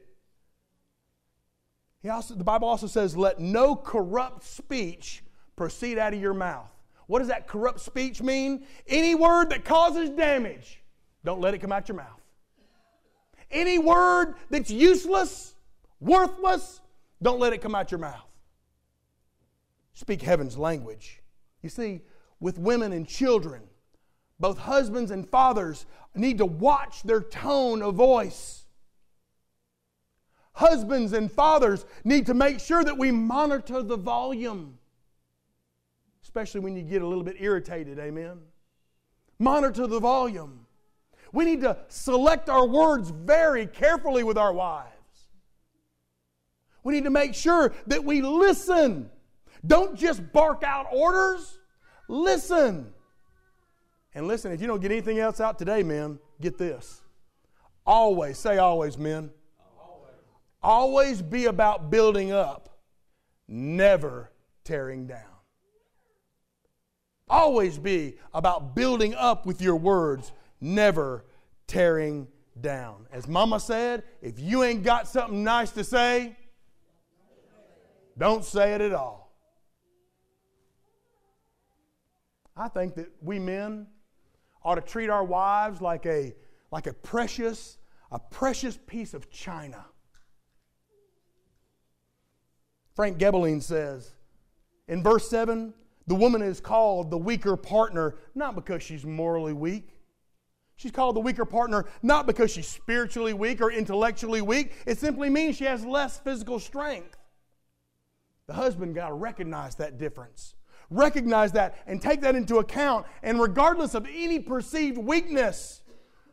He 2.01 2.09
also, 2.09 2.33
the 2.33 2.43
Bible 2.43 2.67
also 2.67 2.87
says, 2.87 3.15
let 3.15 3.39
no 3.39 3.75
corrupt 3.75 4.43
speech 4.43 5.23
proceed 5.55 5.97
out 5.97 6.13
of 6.13 6.21
your 6.21 6.33
mouth 6.33 6.71
what 7.09 7.19
does 7.19 7.29
that 7.29 7.47
corrupt 7.47 7.79
speech 7.79 8.21
mean? 8.21 8.67
Any 8.85 9.15
word 9.15 9.49
that 9.49 9.65
causes 9.65 10.11
damage, 10.11 10.79
don't 11.25 11.41
let 11.41 11.55
it 11.55 11.57
come 11.57 11.71
out 11.71 11.89
your 11.89 11.97
mouth. 11.97 12.21
Any 13.49 13.79
word 13.79 14.35
that's 14.51 14.69
useless, 14.69 15.55
worthless, 15.99 16.81
don't 17.19 17.39
let 17.39 17.51
it 17.51 17.63
come 17.63 17.73
out 17.73 17.89
your 17.89 17.97
mouth. 17.97 18.29
Speak 19.95 20.21
heaven's 20.21 20.55
language. 20.55 21.23
You 21.63 21.69
see, 21.69 22.01
with 22.39 22.59
women 22.59 22.93
and 22.93 23.07
children, 23.07 23.63
both 24.39 24.59
husbands 24.59 25.09
and 25.09 25.27
fathers 25.27 25.87
need 26.13 26.37
to 26.37 26.45
watch 26.45 27.01
their 27.01 27.21
tone 27.21 27.81
of 27.81 27.95
voice. 27.95 28.65
Husbands 30.53 31.13
and 31.13 31.31
fathers 31.31 31.87
need 32.03 32.27
to 32.27 32.35
make 32.35 32.59
sure 32.59 32.83
that 32.83 32.99
we 32.99 33.09
monitor 33.09 33.81
the 33.81 33.97
volume 33.97 34.78
especially 36.39 36.61
when 36.61 36.73
you 36.73 36.83
get 36.83 37.01
a 37.01 37.05
little 37.05 37.23
bit 37.23 37.35
irritated. 37.41 37.99
Amen. 37.99 38.39
Monitor 39.39 39.87
the 39.87 39.99
volume. 39.99 40.65
We 41.33 41.43
need 41.43 41.59
to 41.61 41.77
select 41.89 42.47
our 42.47 42.65
words 42.65 43.09
very 43.09 43.67
carefully 43.67 44.23
with 44.23 44.37
our 44.37 44.53
wives. 44.53 44.87
We 46.81 46.93
need 46.93 47.03
to 47.03 47.09
make 47.09 47.35
sure 47.35 47.73
that 47.87 48.05
we 48.05 48.21
listen. 48.21 49.09
Don't 49.67 49.97
just 49.97 50.31
bark 50.31 50.63
out 50.63 50.87
orders, 50.93 51.59
listen. 52.07 52.93
And 54.15 54.25
listen, 54.25 54.53
if 54.53 54.61
you 54.61 54.67
don't 54.67 54.81
get 54.81 54.91
anything 54.91 55.19
else 55.19 55.41
out 55.41 55.59
today, 55.59 55.83
men, 55.83 56.19
get 56.39 56.57
this. 56.57 57.01
Always, 57.85 58.37
say 58.37 58.59
always, 58.59 58.97
men. 58.97 59.29
Always. 59.77 60.13
always 60.63 61.21
be 61.21 61.45
about 61.45 61.91
building 61.91 62.31
up, 62.31 62.79
never 63.49 64.31
tearing 64.63 65.05
down. 65.05 65.28
Always 67.29 67.77
be 67.77 68.15
about 68.33 68.75
building 68.75 69.13
up 69.13 69.45
with 69.45 69.61
your 69.61 69.75
words, 69.75 70.31
never 70.59 71.25
tearing 71.67 72.27
down. 72.59 73.05
As 73.11 73.27
Mama 73.27 73.59
said, 73.59 74.03
if 74.21 74.39
you 74.39 74.63
ain't 74.63 74.83
got 74.83 75.07
something 75.07 75.43
nice 75.43 75.71
to 75.71 75.83
say, 75.83 76.35
don't 78.17 78.43
say 78.43 78.73
it 78.73 78.81
at 78.81 78.93
all. 78.93 79.31
I 82.57 82.67
think 82.67 82.95
that 82.95 83.09
we 83.21 83.39
men 83.39 83.87
ought 84.63 84.75
to 84.75 84.81
treat 84.81 85.09
our 85.09 85.23
wives 85.23 85.81
like 85.81 86.05
a, 86.05 86.35
like 86.71 86.87
a 86.87 86.93
precious, 86.93 87.77
a 88.11 88.19
precious 88.19 88.77
piece 88.85 89.13
of 89.13 89.31
china. 89.31 89.85
Frank 92.95 93.17
Gaebelein 93.17 93.63
says 93.63 94.11
in 94.89 95.01
verse 95.01 95.29
7 95.29 95.73
the 96.09 96.15
woman 96.15 96.41
is 96.41 96.59
called 96.59 97.11
the 97.11 97.17
weaker 97.17 97.55
partner 97.55 98.15
not 98.33 98.55
because 98.55 98.81
she's 98.81 99.05
morally 99.05 99.53
weak. 99.53 99.89
She's 100.75 100.91
called 100.91 101.15
the 101.15 101.19
weaker 101.19 101.45
partner 101.45 101.85
not 102.01 102.25
because 102.25 102.49
she's 102.49 102.67
spiritually 102.67 103.33
weak 103.33 103.61
or 103.61 103.71
intellectually 103.71 104.41
weak. 104.41 104.73
It 104.87 104.97
simply 104.97 105.29
means 105.29 105.55
she 105.55 105.65
has 105.65 105.85
less 105.85 106.17
physical 106.17 106.59
strength. 106.59 107.15
The 108.47 108.53
husband 108.53 108.95
got 108.95 109.09
to 109.09 109.13
recognize 109.13 109.75
that 109.75 109.99
difference. 109.99 110.55
Recognize 110.89 111.51
that 111.51 111.77
and 111.85 112.01
take 112.01 112.21
that 112.21 112.35
into 112.35 112.57
account. 112.57 113.05
And 113.21 113.39
regardless 113.39 113.93
of 113.93 114.07
any 114.11 114.39
perceived 114.39 114.97
weakness, 114.97 115.81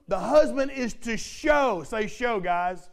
the 0.08 0.18
husband 0.18 0.70
is 0.70 0.94
to 0.94 1.18
show, 1.18 1.82
say, 1.82 2.06
show, 2.06 2.40
guys. 2.40 2.88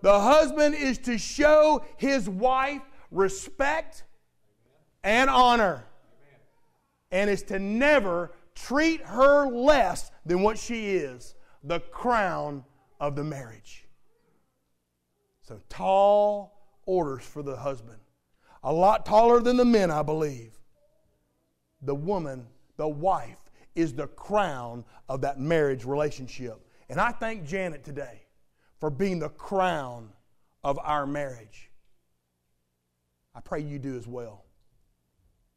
The 0.00 0.18
husband 0.18 0.74
is 0.74 0.96
to 1.00 1.18
show 1.18 1.84
his 1.98 2.30
wife 2.30 2.80
respect 3.10 4.04
and 5.02 5.28
honor, 5.28 5.84
and 7.14 7.30
is 7.30 7.44
to 7.44 7.60
never 7.60 8.32
treat 8.56 9.00
her 9.02 9.46
less 9.46 10.10
than 10.26 10.42
what 10.42 10.58
she 10.58 10.96
is 10.96 11.36
the 11.62 11.78
crown 11.78 12.64
of 13.00 13.14
the 13.14 13.22
marriage. 13.22 13.86
So, 15.42 15.60
tall 15.68 16.68
orders 16.86 17.24
for 17.24 17.42
the 17.42 17.56
husband. 17.56 17.98
A 18.64 18.72
lot 18.72 19.06
taller 19.06 19.40
than 19.40 19.56
the 19.56 19.64
men, 19.64 19.90
I 19.90 20.02
believe 20.02 20.58
the 21.82 21.94
woman, 21.94 22.46
the 22.76 22.88
wife, 22.88 23.50
is 23.74 23.94
the 23.94 24.06
crown 24.08 24.84
of 25.08 25.20
that 25.20 25.38
marriage 25.38 25.84
relationship. 25.84 26.66
And 26.88 27.00
I 27.00 27.12
thank 27.12 27.46
Janet 27.46 27.84
today 27.84 28.22
for 28.80 28.90
being 28.90 29.20
the 29.20 29.28
crown 29.28 30.10
of 30.64 30.78
our 30.82 31.06
marriage. 31.06 31.70
I 33.34 33.40
pray 33.40 33.60
you 33.60 33.78
do 33.78 33.96
as 33.96 34.06
well. 34.06 34.44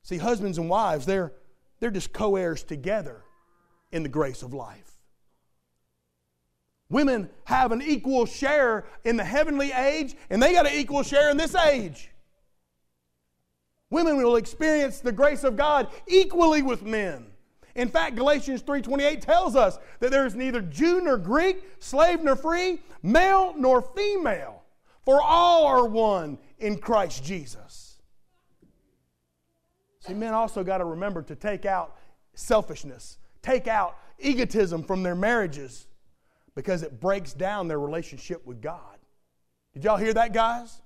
See, 0.04 0.18
husbands 0.18 0.58
and 0.58 0.70
wives, 0.70 1.06
they're, 1.06 1.34
they're 1.80 1.92
just 1.92 2.14
co 2.14 2.36
heirs 2.36 2.64
together 2.64 3.24
in 3.92 4.04
the 4.04 4.10
grace 4.10 4.44
of 4.44 4.54
life. 4.54 4.92
Women 6.90 7.30
have 7.46 7.72
an 7.72 7.82
equal 7.82 8.26
share 8.26 8.86
in 9.04 9.18
the 9.18 9.24
heavenly 9.24 9.72
age, 9.72 10.16
and 10.30 10.42
they 10.42 10.54
got 10.54 10.66
an 10.66 10.74
equal 10.74 11.04
share 11.04 11.30
in 11.30 11.38
this 11.38 11.54
age. 11.54 12.10
Women 13.90 14.18
will 14.18 14.36
experience 14.36 15.00
the 15.00 15.12
grace 15.12 15.44
of 15.44 15.56
God 15.56 15.88
equally 16.08 16.62
with 16.62 16.84
men. 16.84 17.28
In 17.76 17.90
fact, 17.90 18.16
Galatians 18.16 18.62
3:28 18.64 19.22
tells 19.22 19.56
us 19.56 19.78
that 20.00 20.12
there 20.12 20.26
is 20.26 20.36
neither 20.36 20.62
Jew 20.62 21.02
nor 21.02 21.18
Greek, 21.18 21.64
slave 21.80 22.24
nor 22.24 22.36
free, 22.36 22.82
male 23.04 23.54
nor 23.56 23.82
female, 23.82 24.64
for 25.06 25.22
all 25.22 25.66
are 25.68 25.86
one 25.86 26.40
in 26.58 26.80
Christ 26.80 27.24
Jesus. 27.24 27.87
See, 30.08 30.14
men 30.14 30.34
also 30.34 30.64
got 30.64 30.78
to 30.78 30.86
remember 30.86 31.22
to 31.24 31.36
take 31.36 31.66
out 31.66 31.98
selfishness, 32.34 33.18
take 33.42 33.68
out 33.68 33.98
egotism 34.20 34.84
from 34.84 35.04
their 35.04 35.16
marriages 35.16 35.88
because 36.56 36.82
it 36.82 37.00
breaks 37.00 37.34
down 37.34 37.68
their 37.68 37.80
relationship 37.80 38.46
with 38.46 38.62
God. 38.62 38.98
Did 39.74 39.84
y'all 39.84 39.98
hear 39.98 40.14
that, 40.14 40.34
guys? 40.34 40.82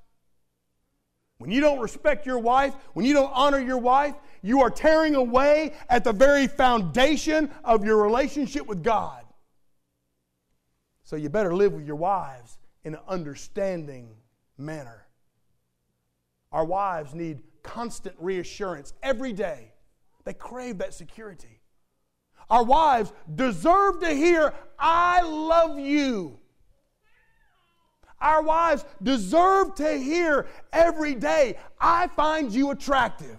When 1.37 1.49
you 1.49 1.61
don't 1.61 1.79
respect 1.79 2.25
your 2.25 2.39
wife, 2.39 2.75
when 2.93 3.05
you 3.05 3.13
don't 3.13 3.31
honor 3.33 3.59
your 3.59 3.77
wife, 3.77 4.15
you 4.41 4.61
are 4.61 4.69
tearing 4.69 5.15
away 5.15 5.73
at 5.89 6.03
the 6.03 6.13
very 6.13 6.47
foundation 6.47 7.49
of 7.63 7.83
your 7.83 8.03
relationship 8.03 8.67
with 8.67 8.83
God. 8.83 9.23
So 11.03 11.15
you 11.15 11.29
better 11.29 11.55
live 11.55 11.73
with 11.73 11.85
your 11.85 11.95
wives 11.95 12.57
in 12.83 12.95
an 12.95 13.01
understanding 13.07 14.09
manner. 14.57 15.07
Our 16.51 16.65
wives 16.65 17.13
need 17.13 17.39
constant 17.63 18.15
reassurance 18.19 18.93
every 19.01 19.33
day. 19.33 19.73
They 20.23 20.33
crave 20.33 20.79
that 20.79 20.93
security. 20.93 21.61
Our 22.49 22.63
wives 22.63 23.13
deserve 23.33 24.01
to 24.01 24.09
hear, 24.09 24.53
I 24.77 25.21
love 25.21 25.79
you. 25.79 26.37
Our 28.19 28.43
wives 28.43 28.85
deserve 29.01 29.75
to 29.75 29.97
hear 29.97 30.47
every 30.71 31.15
day, 31.15 31.57
I 31.79 32.07
find 32.07 32.51
you 32.51 32.71
attractive. 32.71 33.37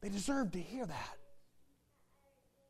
They 0.00 0.08
deserve 0.08 0.52
to 0.52 0.60
hear 0.60 0.86
that. 0.86 1.16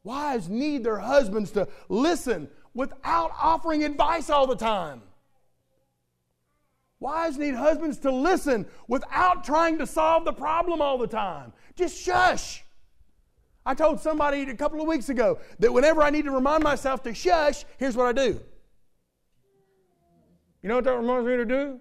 Wives 0.02 0.48
need 0.48 0.82
their 0.82 0.98
husbands 0.98 1.50
to 1.52 1.68
listen 1.88 2.48
without 2.72 3.32
offering 3.38 3.84
advice 3.84 4.30
all 4.30 4.46
the 4.46 4.56
time. 4.56 5.02
Wives 7.00 7.38
need 7.38 7.54
husbands 7.54 7.98
to 7.98 8.10
listen 8.10 8.66
without 8.86 9.42
trying 9.42 9.78
to 9.78 9.86
solve 9.86 10.26
the 10.26 10.32
problem 10.32 10.82
all 10.82 10.98
the 10.98 11.06
time. 11.06 11.52
Just 11.74 11.98
shush. 11.98 12.62
I 13.64 13.74
told 13.74 14.00
somebody 14.00 14.42
a 14.42 14.54
couple 14.54 14.80
of 14.80 14.86
weeks 14.86 15.08
ago 15.08 15.38
that 15.58 15.72
whenever 15.72 16.02
I 16.02 16.10
need 16.10 16.26
to 16.26 16.30
remind 16.30 16.62
myself 16.62 17.02
to 17.04 17.14
shush, 17.14 17.64
here's 17.78 17.96
what 17.96 18.06
I 18.06 18.12
do 18.12 18.40
you 20.62 20.68
know 20.68 20.76
what 20.76 20.84
that 20.84 20.92
reminds 20.92 21.26
me 21.26 21.36
to 21.36 21.44
do? 21.46 21.80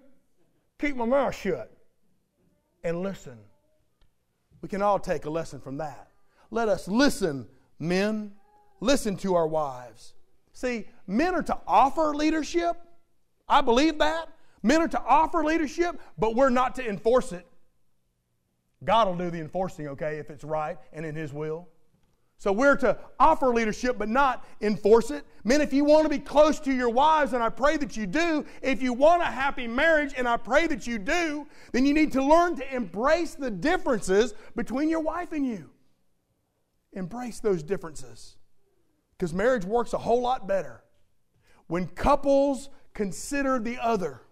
Keep 0.78 0.96
my 0.96 1.04
mouth 1.04 1.34
shut 1.34 1.70
and 2.82 3.02
listen. 3.02 3.38
We 4.62 4.68
can 4.68 4.80
all 4.80 4.98
take 4.98 5.26
a 5.26 5.30
lesson 5.30 5.60
from 5.60 5.76
that. 5.78 6.08
Let 6.50 6.68
us 6.68 6.88
listen, 6.88 7.46
men. 7.78 8.32
Listen 8.80 9.16
to 9.18 9.34
our 9.34 9.46
wives. 9.46 10.14
See, 10.54 10.86
men 11.06 11.34
are 11.34 11.42
to 11.42 11.58
offer 11.66 12.14
leadership. 12.14 12.76
I 13.46 13.60
believe 13.60 13.98
that. 13.98 14.28
Men 14.62 14.82
are 14.82 14.88
to 14.88 15.02
offer 15.02 15.44
leadership, 15.44 16.00
but 16.18 16.34
we're 16.34 16.50
not 16.50 16.74
to 16.76 16.88
enforce 16.88 17.32
it. 17.32 17.46
God 18.84 19.08
will 19.08 19.16
do 19.16 19.30
the 19.30 19.40
enforcing, 19.40 19.88
okay, 19.88 20.18
if 20.18 20.30
it's 20.30 20.44
right 20.44 20.78
and 20.92 21.04
in 21.04 21.14
His 21.14 21.32
will. 21.32 21.68
So 22.38 22.52
we're 22.52 22.76
to 22.76 22.96
offer 23.18 23.48
leadership 23.48 23.98
but 23.98 24.08
not 24.08 24.46
enforce 24.62 25.10
it. 25.10 25.26
Men, 25.44 25.60
if 25.60 25.74
you 25.74 25.84
want 25.84 26.04
to 26.04 26.08
be 26.08 26.18
close 26.18 26.58
to 26.60 26.72
your 26.72 26.88
wives, 26.88 27.34
and 27.34 27.42
I 27.42 27.50
pray 27.50 27.76
that 27.76 27.98
you 27.98 28.06
do, 28.06 28.46
if 28.62 28.80
you 28.82 28.94
want 28.94 29.20
a 29.20 29.26
happy 29.26 29.66
marriage, 29.66 30.14
and 30.16 30.26
I 30.26 30.38
pray 30.38 30.66
that 30.68 30.86
you 30.86 30.98
do, 30.98 31.46
then 31.72 31.84
you 31.84 31.92
need 31.92 32.12
to 32.12 32.24
learn 32.24 32.56
to 32.56 32.74
embrace 32.74 33.34
the 33.34 33.50
differences 33.50 34.32
between 34.56 34.88
your 34.88 35.00
wife 35.00 35.32
and 35.32 35.46
you. 35.46 35.68
Embrace 36.94 37.40
those 37.40 37.62
differences. 37.62 38.36
Because 39.18 39.34
marriage 39.34 39.66
works 39.66 39.92
a 39.92 39.98
whole 39.98 40.22
lot 40.22 40.48
better 40.48 40.82
when 41.66 41.86
couples 41.88 42.70
consider 42.94 43.58
the 43.58 43.76
other. 43.78 44.22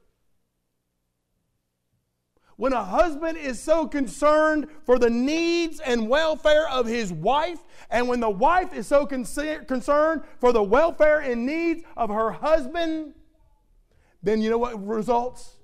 When 2.59 2.73
a 2.73 2.83
husband 2.83 3.39
is 3.39 3.63
so 3.63 3.87
concerned 3.87 4.67
for 4.83 4.99
the 4.99 5.09
needs 5.09 5.79
and 5.79 6.09
welfare 6.09 6.69
of 6.69 6.87
his 6.87 7.13
wife, 7.13 7.61
and 7.89 8.09
when 8.09 8.19
the 8.19 8.29
wife 8.29 8.75
is 8.75 8.89
so 8.89 9.07
concerned 9.07 10.25
for 10.41 10.53
the 10.53 10.63
welfare 10.63 11.21
and 11.21 11.47
needs 11.47 11.85
of 11.97 12.11
her 12.11 12.33
husband, 12.33 13.15
then 14.25 14.43
you 14.43 14.51
know 14.51 14.59
what 14.59 14.85
results? 14.85 15.59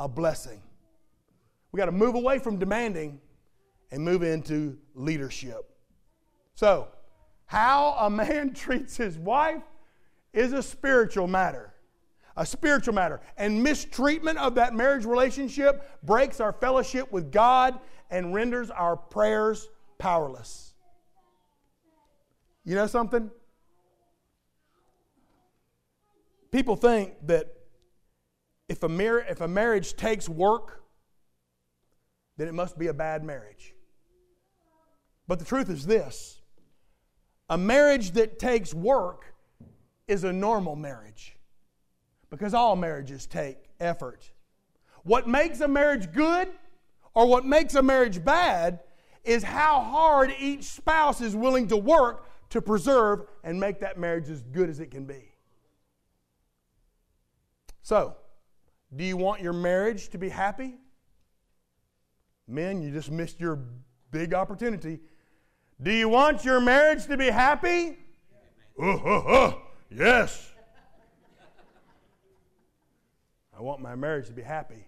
A 0.00 0.08
blessing. 0.08 0.60
We 1.70 1.78
got 1.78 1.86
to 1.86 1.92
move 1.92 2.16
away 2.16 2.40
from 2.40 2.58
demanding 2.58 3.20
and 3.92 4.02
move 4.02 4.24
into 4.24 4.76
leadership. 4.96 5.70
So, 6.56 6.88
how 7.46 7.94
a 7.96 8.10
man 8.10 8.54
treats 8.54 8.96
his 8.96 9.16
wife 9.16 9.62
is 10.32 10.52
a 10.52 10.64
spiritual 10.64 11.28
matter 11.28 11.67
a 12.38 12.46
spiritual 12.46 12.94
matter. 12.94 13.20
And 13.36 13.62
mistreatment 13.62 14.38
of 14.38 14.54
that 14.54 14.72
marriage 14.72 15.04
relationship 15.04 16.00
breaks 16.04 16.40
our 16.40 16.52
fellowship 16.52 17.12
with 17.12 17.32
God 17.32 17.78
and 18.10 18.32
renders 18.32 18.70
our 18.70 18.96
prayers 18.96 19.68
powerless. 19.98 20.72
You 22.64 22.76
know 22.76 22.86
something? 22.86 23.30
People 26.52 26.76
think 26.76 27.14
that 27.26 27.52
if 28.68 28.84
a, 28.84 28.88
mar- 28.88 29.26
if 29.28 29.40
a 29.40 29.48
marriage 29.48 29.96
takes 29.96 30.28
work, 30.28 30.82
then 32.36 32.46
it 32.46 32.54
must 32.54 32.78
be 32.78 32.86
a 32.86 32.94
bad 32.94 33.24
marriage. 33.24 33.74
But 35.26 35.40
the 35.40 35.44
truth 35.44 35.68
is 35.70 35.86
this 35.86 36.40
a 37.50 37.58
marriage 37.58 38.12
that 38.12 38.38
takes 38.38 38.72
work 38.72 39.34
is 40.06 40.22
a 40.22 40.32
normal 40.32 40.76
marriage 40.76 41.37
because 42.30 42.54
all 42.54 42.76
marriages 42.76 43.26
take 43.26 43.56
effort. 43.80 44.30
What 45.04 45.28
makes 45.28 45.60
a 45.60 45.68
marriage 45.68 46.12
good 46.12 46.48
or 47.14 47.26
what 47.26 47.44
makes 47.44 47.74
a 47.74 47.82
marriage 47.82 48.24
bad 48.24 48.80
is 49.24 49.42
how 49.42 49.80
hard 49.80 50.34
each 50.38 50.64
spouse 50.64 51.20
is 51.20 51.34
willing 51.34 51.68
to 51.68 51.76
work 51.76 52.26
to 52.50 52.62
preserve 52.62 53.26
and 53.44 53.58
make 53.58 53.80
that 53.80 53.98
marriage 53.98 54.28
as 54.30 54.42
good 54.42 54.70
as 54.70 54.80
it 54.80 54.90
can 54.90 55.04
be. 55.04 55.32
So, 57.82 58.16
do 58.94 59.04
you 59.04 59.16
want 59.16 59.42
your 59.42 59.52
marriage 59.52 60.08
to 60.10 60.18
be 60.18 60.28
happy? 60.28 60.74
Men, 62.46 62.80
you 62.80 62.90
just 62.90 63.10
missed 63.10 63.40
your 63.40 63.58
big 64.10 64.32
opportunity. 64.32 65.00
Do 65.82 65.92
you 65.92 66.08
want 66.08 66.44
your 66.44 66.60
marriage 66.60 67.06
to 67.06 67.16
be 67.16 67.28
happy? 67.28 67.98
Uh, 68.80 68.94
uh, 68.94 69.18
uh, 69.18 69.54
yes. 69.90 70.52
I 73.58 73.60
want 73.60 73.80
my 73.80 73.96
marriage 73.96 74.28
to 74.28 74.32
be 74.32 74.42
happy. 74.42 74.86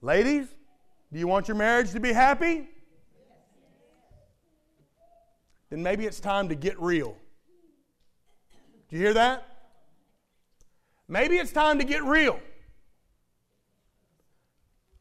Ladies, 0.00 0.46
do 1.12 1.18
you 1.18 1.26
want 1.26 1.48
your 1.48 1.56
marriage 1.56 1.90
to 1.90 1.98
be 1.98 2.12
happy? 2.12 2.68
Then 5.68 5.82
maybe 5.82 6.06
it's 6.06 6.20
time 6.20 6.50
to 6.50 6.54
get 6.54 6.80
real. 6.80 7.16
Do 8.88 8.96
you 8.96 9.02
hear 9.02 9.14
that? 9.14 9.44
Maybe 11.08 11.36
it's 11.36 11.50
time 11.50 11.80
to 11.80 11.84
get 11.84 12.04
real. 12.04 12.38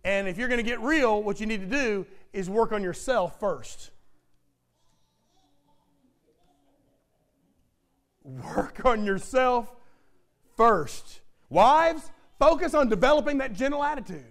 And 0.03 0.27
if 0.27 0.39
you're 0.39 0.47
going 0.47 0.57
to 0.57 0.63
get 0.63 0.81
real, 0.81 1.21
what 1.21 1.39
you 1.39 1.45
need 1.45 1.61
to 1.61 1.67
do 1.67 2.07
is 2.33 2.49
work 2.49 2.71
on 2.71 2.81
yourself 2.81 3.39
first. 3.39 3.91
Work 8.23 8.83
on 8.83 9.05
yourself 9.05 9.71
first. 10.57 11.21
Wives, 11.49 12.09
focus 12.41 12.73
on 12.73 12.89
developing 12.89 13.37
that 13.37 13.53
gentle 13.53 13.83
attitude. 13.83 14.25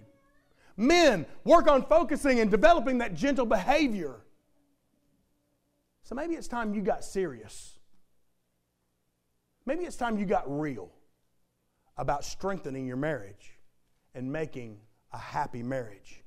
Men, 0.76 1.26
work 1.44 1.70
on 1.70 1.84
focusing 1.84 2.40
and 2.40 2.50
developing 2.50 2.98
that 2.98 3.14
gentle 3.14 3.46
behavior. 3.46 4.16
So 6.02 6.16
maybe 6.16 6.34
it's 6.34 6.48
time 6.48 6.74
you 6.74 6.82
got 6.82 7.04
serious. 7.04 7.78
Maybe 9.64 9.84
it's 9.84 9.94
time 9.94 10.18
you 10.18 10.26
got 10.26 10.42
real 10.46 10.90
about 11.96 12.24
strengthening 12.24 12.84
your 12.84 12.96
marriage 12.96 13.58
and 14.16 14.32
making 14.32 14.78
a 15.12 15.18
happy 15.18 15.62
marriage. 15.62 16.24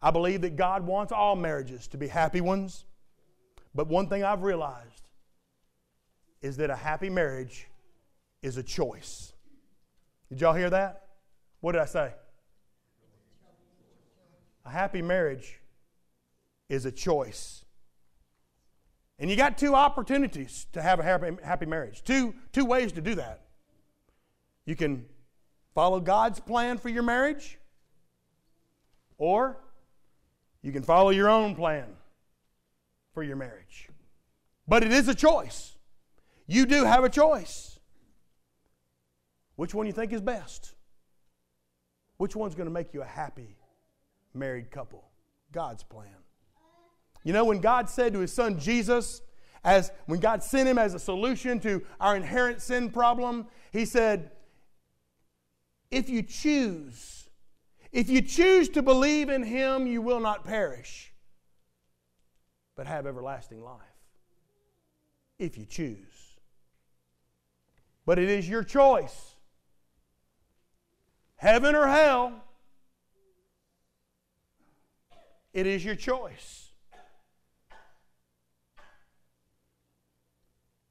I 0.00 0.12
believe 0.12 0.42
that 0.42 0.54
God 0.54 0.86
wants 0.86 1.10
all 1.10 1.34
marriages 1.34 1.88
to 1.88 1.98
be 1.98 2.06
happy 2.06 2.40
ones. 2.40 2.84
But 3.74 3.88
one 3.88 4.08
thing 4.08 4.22
I've 4.22 4.44
realized 4.44 5.02
is 6.42 6.56
that 6.58 6.70
a 6.70 6.76
happy 6.76 7.10
marriage 7.10 7.66
is 8.40 8.56
a 8.56 8.62
choice. 8.62 9.32
Did 10.30 10.40
y'all 10.40 10.54
hear 10.54 10.70
that? 10.70 11.08
What 11.60 11.72
did 11.72 11.82
I 11.82 11.86
say? 11.86 12.12
A 14.64 14.70
happy 14.70 15.02
marriage 15.02 15.58
is 16.68 16.86
a 16.86 16.92
choice. 16.92 17.64
And 19.18 19.28
you 19.28 19.36
got 19.36 19.58
two 19.58 19.74
opportunities 19.74 20.66
to 20.72 20.80
have 20.80 21.00
a 21.00 21.02
happy, 21.02 21.66
marriage. 21.66 22.02
Two, 22.04 22.34
two 22.52 22.64
ways 22.64 22.92
to 22.92 23.02
do 23.02 23.16
that. 23.16 23.42
You 24.64 24.76
can 24.76 25.04
follow 25.74 26.00
God's 26.00 26.40
plan 26.40 26.78
for 26.78 26.88
your 26.88 27.02
marriage, 27.02 27.58
or 29.18 29.58
you 30.62 30.72
can 30.72 30.82
follow 30.82 31.10
your 31.10 31.28
own 31.28 31.54
plan 31.54 31.86
for 33.12 33.22
your 33.22 33.36
marriage. 33.36 33.88
But 34.66 34.84
it 34.84 34.92
is 34.92 35.08
a 35.08 35.14
choice. 35.14 35.76
You 36.46 36.64
do 36.64 36.84
have 36.84 37.04
a 37.04 37.10
choice. 37.10 37.69
Which 39.60 39.74
one 39.74 39.84
you 39.84 39.92
think 39.92 40.14
is 40.14 40.22
best? 40.22 40.72
Which 42.16 42.34
one's 42.34 42.54
going 42.54 42.66
to 42.66 42.72
make 42.72 42.94
you 42.94 43.02
a 43.02 43.04
happy 43.04 43.58
married 44.32 44.70
couple? 44.70 45.04
God's 45.52 45.82
plan. 45.82 46.16
You 47.24 47.34
know, 47.34 47.44
when 47.44 47.60
God 47.60 47.90
said 47.90 48.14
to 48.14 48.20
his 48.20 48.32
son 48.32 48.58
Jesus, 48.58 49.20
as 49.62 49.92
when 50.06 50.18
God 50.18 50.42
sent 50.42 50.66
him 50.66 50.78
as 50.78 50.94
a 50.94 50.98
solution 50.98 51.60
to 51.60 51.82
our 52.00 52.16
inherent 52.16 52.62
sin 52.62 52.88
problem, 52.88 53.48
he 53.70 53.84
said, 53.84 54.30
If 55.90 56.08
you 56.08 56.22
choose, 56.22 57.28
if 57.92 58.08
you 58.08 58.22
choose 58.22 58.70
to 58.70 58.80
believe 58.80 59.28
in 59.28 59.42
him, 59.42 59.86
you 59.86 60.00
will 60.00 60.20
not 60.20 60.42
perish, 60.42 61.12
but 62.76 62.86
have 62.86 63.06
everlasting 63.06 63.62
life. 63.62 63.76
If 65.38 65.58
you 65.58 65.66
choose. 65.66 66.38
But 68.06 68.18
it 68.18 68.30
is 68.30 68.48
your 68.48 68.64
choice 68.64 69.36
heaven 71.40 71.74
or 71.74 71.86
hell. 71.86 72.34
It 75.54 75.66
is 75.66 75.82
your 75.82 75.94
choice. 75.94 76.68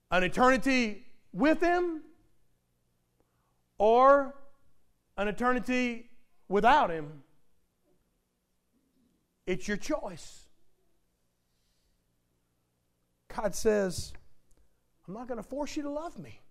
An 0.10 0.24
eternity 0.24 1.06
with 1.32 1.62
Him 1.62 2.02
or 3.78 4.34
an 5.18 5.28
eternity 5.28 6.10
without 6.48 6.90
Him. 6.90 7.22
It's 9.46 9.68
your 9.68 9.78
choice. 9.78 10.48
God 13.36 13.54
says, 13.54 14.14
I'm 15.08 15.14
not 15.14 15.28
going 15.28 15.38
to 15.42 15.48
force 15.48 15.78
you 15.78 15.84
to 15.84 15.92
love 15.92 16.18
me. 16.18 16.42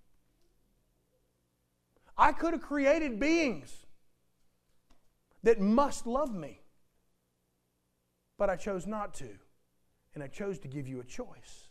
I 2.16 2.30
could 2.30 2.53
have 2.53 2.62
created 2.62 3.18
beings 3.18 3.86
that 5.43 5.61
must 5.61 6.07
love 6.07 6.34
me, 6.34 6.61
but 8.36 8.51
I 8.51 8.57
chose 8.57 8.86
not 8.86 9.14
to, 9.14 9.28
and 10.14 10.22
I 10.22 10.28
chose 10.28 10.59
to 10.61 10.68
give 10.68 10.89
you 10.89 11.01
a 11.01 11.05
choice. 11.05 11.68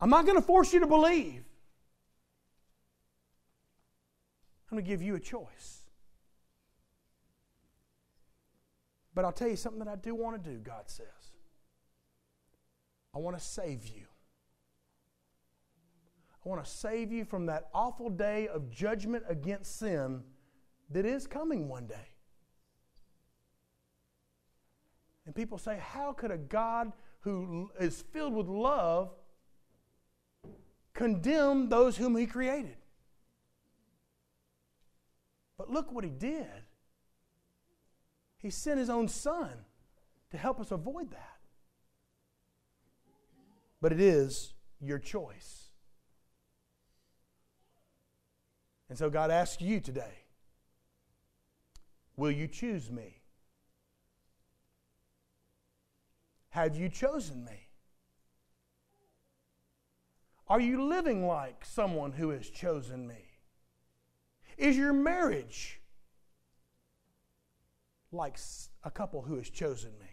I'm 0.00 0.10
not 0.10 0.26
going 0.26 0.36
to 0.36 0.42
force 0.42 0.72
you 0.72 0.80
to 0.80 0.86
believe. 0.86 1.44
I'm 4.70 4.76
going 4.76 4.84
to 4.84 4.88
give 4.88 5.02
you 5.02 5.14
a 5.14 5.20
choice. 5.20 5.84
But 9.14 9.24
I'll 9.24 9.32
tell 9.32 9.48
you 9.48 9.56
something 9.56 9.78
that 9.78 9.88
I 9.88 9.96
do 9.96 10.14
want 10.14 10.42
to 10.42 10.50
do, 10.50 10.58
God 10.58 10.84
says. 10.90 11.06
I 13.14 13.18
want 13.18 13.38
to 13.38 13.42
save 13.42 13.86
you. 13.86 14.06
I 16.44 16.48
want 16.48 16.64
to 16.64 16.70
save 16.70 17.12
you 17.12 17.24
from 17.24 17.46
that 17.46 17.68
awful 17.72 18.10
day 18.10 18.48
of 18.48 18.70
judgment 18.70 19.24
against 19.28 19.78
sin 19.78 20.22
that 20.90 21.06
is 21.06 21.26
coming 21.26 21.68
one 21.68 21.86
day. 21.86 22.08
And 25.26 25.34
people 25.34 25.58
say, 25.58 25.78
How 25.80 26.12
could 26.12 26.30
a 26.30 26.38
God 26.38 26.92
who 27.20 27.70
is 27.80 28.04
filled 28.12 28.34
with 28.34 28.46
love 28.46 29.10
condemn 30.94 31.68
those 31.68 31.96
whom 31.96 32.16
he 32.16 32.26
created. 32.26 32.76
But 35.58 35.70
look 35.70 35.92
what 35.92 36.04
he 36.04 36.10
did. 36.10 36.46
He 38.38 38.50
sent 38.50 38.78
his 38.78 38.90
own 38.90 39.08
son 39.08 39.50
to 40.30 40.36
help 40.36 40.60
us 40.60 40.70
avoid 40.70 41.10
that. 41.10 41.38
But 43.80 43.92
it 43.92 44.00
is 44.00 44.54
your 44.80 44.98
choice. 44.98 45.68
And 48.88 48.98
so 48.98 49.10
God 49.10 49.30
asks 49.30 49.60
you 49.60 49.80
today 49.80 50.23
Will 52.16 52.30
you 52.30 52.46
choose 52.46 52.90
me? 52.90 53.20
Have 56.50 56.76
you 56.76 56.88
chosen 56.88 57.44
me? 57.44 57.68
Are 60.46 60.60
you 60.60 60.84
living 60.84 61.26
like 61.26 61.64
someone 61.64 62.12
who 62.12 62.30
has 62.30 62.48
chosen 62.48 63.08
me? 63.08 63.24
Is 64.56 64.76
your 64.76 64.92
marriage 64.92 65.80
like 68.12 68.38
a 68.84 68.90
couple 68.90 69.22
who 69.22 69.36
has 69.36 69.50
chosen 69.50 69.90
me? 69.98 70.06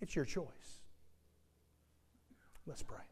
It's 0.00 0.14
your 0.14 0.26
choice. 0.26 0.82
Let's 2.66 2.82
pray. 2.82 3.04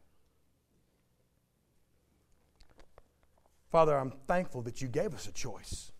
Father, 3.73 3.97
I'm 3.97 4.11
thankful 4.27 4.61
that 4.61 4.83
you 4.83 4.87
gave 4.87 5.15
us 5.15 5.27
a 5.27 5.31
choice. 5.31 5.91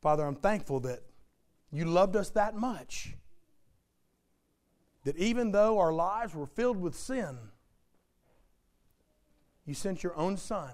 Father, 0.00 0.24
I'm 0.24 0.36
thankful 0.36 0.78
that 0.80 1.00
you 1.72 1.84
loved 1.84 2.14
us 2.14 2.30
that 2.30 2.54
much 2.54 3.16
that 5.02 5.16
even 5.16 5.50
though 5.50 5.80
our 5.80 5.92
lives 5.92 6.32
were 6.32 6.46
filled 6.46 6.80
with 6.80 6.94
sin, 6.94 7.38
you 9.66 9.74
sent 9.74 10.04
your 10.04 10.16
own 10.16 10.36
Son 10.36 10.70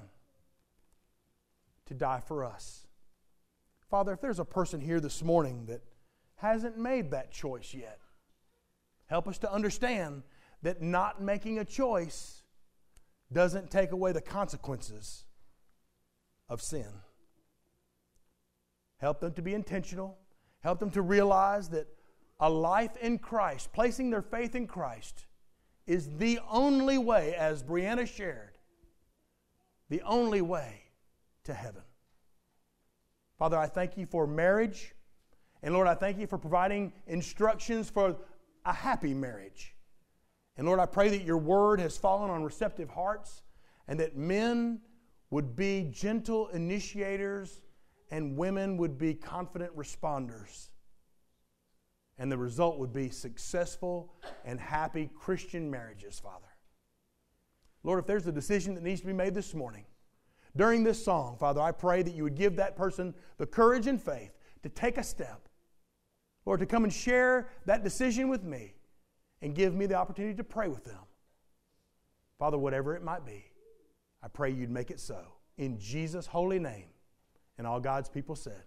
to 1.87 1.95
die 1.95 2.21
for 2.21 2.45
us. 2.45 2.87
Father, 3.89 4.13
if 4.13 4.21
there's 4.21 4.39
a 4.39 4.45
person 4.45 4.83
here 4.83 5.01
this 5.01 5.23
morning 5.23 5.65
that 5.65 5.81
hasn't 6.37 6.77
made 6.77 7.11
that 7.13 7.33
choice 7.33 7.73
yet, 7.73 8.01
help 9.07 9.27
us 9.27 9.39
to 9.39 9.51
understand 9.51 10.25
that 10.61 10.83
not 10.83 11.23
making 11.23 11.59
a 11.59 11.65
choice 11.65 12.43
doesn't 13.33 13.71
take 13.71 13.93
away 13.93 14.13
the 14.13 14.21
consequences 14.21 15.25
of 16.49 16.61
sin. 16.61 16.89
Help 18.99 19.21
them 19.21 19.33
to 19.33 19.43
be 19.43 19.55
intentional. 19.55 20.19
Help 20.61 20.79
them 20.79 20.91
to 20.91 21.03
realize 21.03 21.69
that 21.71 21.87
a 22.41 22.49
life 22.49 22.97
in 22.97 23.19
Christ, 23.19 23.73
placing 23.73 24.11
their 24.11 24.23
faith 24.23 24.55
in 24.55 24.67
Christ, 24.67 25.27
is 25.87 26.17
the 26.17 26.41
only 26.51 26.99
way, 26.99 27.35
as 27.35 27.63
Brianna 27.63 28.07
shared, 28.07 28.57
the 29.89 30.03
only 30.03 30.41
way 30.41 30.83
to 31.45 31.53
heaven. 31.53 31.83
Father, 33.39 33.59
I 33.59 33.67
thank 33.67 33.97
you 33.97 34.07
for 34.07 34.27
marriage. 34.27 34.95
And 35.63 35.75
Lord, 35.75 35.89
I 35.89 35.95
thank 35.95 36.19
you 36.19 36.27
for 36.27 36.39
providing 36.39 36.93
instructions 37.07 37.91
for 37.91 38.17
a 38.65 38.73
happy 38.73 39.15
marriage. 39.15 39.74
And 40.57 40.67
Lord, 40.67 40.79
I 40.79 40.87
pray 40.87 41.09
that 41.11 41.23
your 41.25 41.39
word 41.39 41.81
has 41.81 41.97
fallen 41.97 42.31
on 42.31 42.45
receptive 42.45 42.91
hearts 42.91 43.43
and 43.89 43.99
that 44.01 44.17
men 44.17 44.81
would 45.31 45.57
be 45.57 45.89
gentle 45.93 46.49
initiators 46.49 47.63
and 48.11 48.37
women 48.37 48.77
would 48.77 48.97
be 48.97 49.15
confident 49.15 49.77
responders. 49.77 50.69
And 52.19 52.31
the 52.31 52.39
result 52.39 52.79
would 52.79 52.93
be 52.93 53.09
successful 53.11 54.15
and 54.45 54.61
happy 54.61 55.11
Christian 55.19 55.69
marriages, 55.69 56.21
Father. 56.21 56.47
Lord, 57.83 57.99
if 57.99 58.07
there's 58.07 58.27
a 58.29 58.33
decision 58.33 58.75
that 58.75 58.85
needs 58.85 59.01
to 59.01 59.07
be 59.07 59.13
made 59.13 59.35
this 59.35 59.53
morning, 59.55 59.85
during 60.57 60.85
this 60.85 61.05
song, 61.05 61.37
Father, 61.39 61.61
I 61.61 61.73
pray 61.73 62.03
that 62.03 62.15
you 62.15 62.23
would 62.23 62.37
give 62.37 62.55
that 62.57 62.77
person 62.77 63.13
the 63.39 63.47
courage 63.47 63.89
and 63.89 64.01
faith 64.01 64.31
to 64.63 64.69
take 64.69 64.97
a 64.97 65.03
step. 65.03 65.49
Lord, 66.47 66.61
to 66.61 66.67
come 66.67 66.85
and 66.85 66.93
share 66.93 67.49
that 67.67 67.83
decision 67.83 68.29
with 68.29 68.45
me 68.45 68.75
and 69.45 69.55
give 69.55 69.75
me 69.75 69.85
the 69.85 69.95
opportunity 69.95 70.35
to 70.35 70.43
pray 70.43 70.69
with 70.69 70.85
them. 70.85 70.99
Father, 72.39 72.57
whatever 72.57 72.97
it 72.97 73.05
might 73.05 73.27
be, 73.27 73.45
I 74.23 74.29
pray 74.29 74.51
you'd 74.51 74.71
make 74.71 74.91
it 74.91 74.99
so. 74.99 75.21
In 75.59 75.79
Jesus' 75.79 76.27
holy 76.27 76.59
name. 76.59 76.87
And 77.59 77.67
all 77.67 77.79
God's 77.79 78.09
people 78.09 78.37
said, 78.37 78.63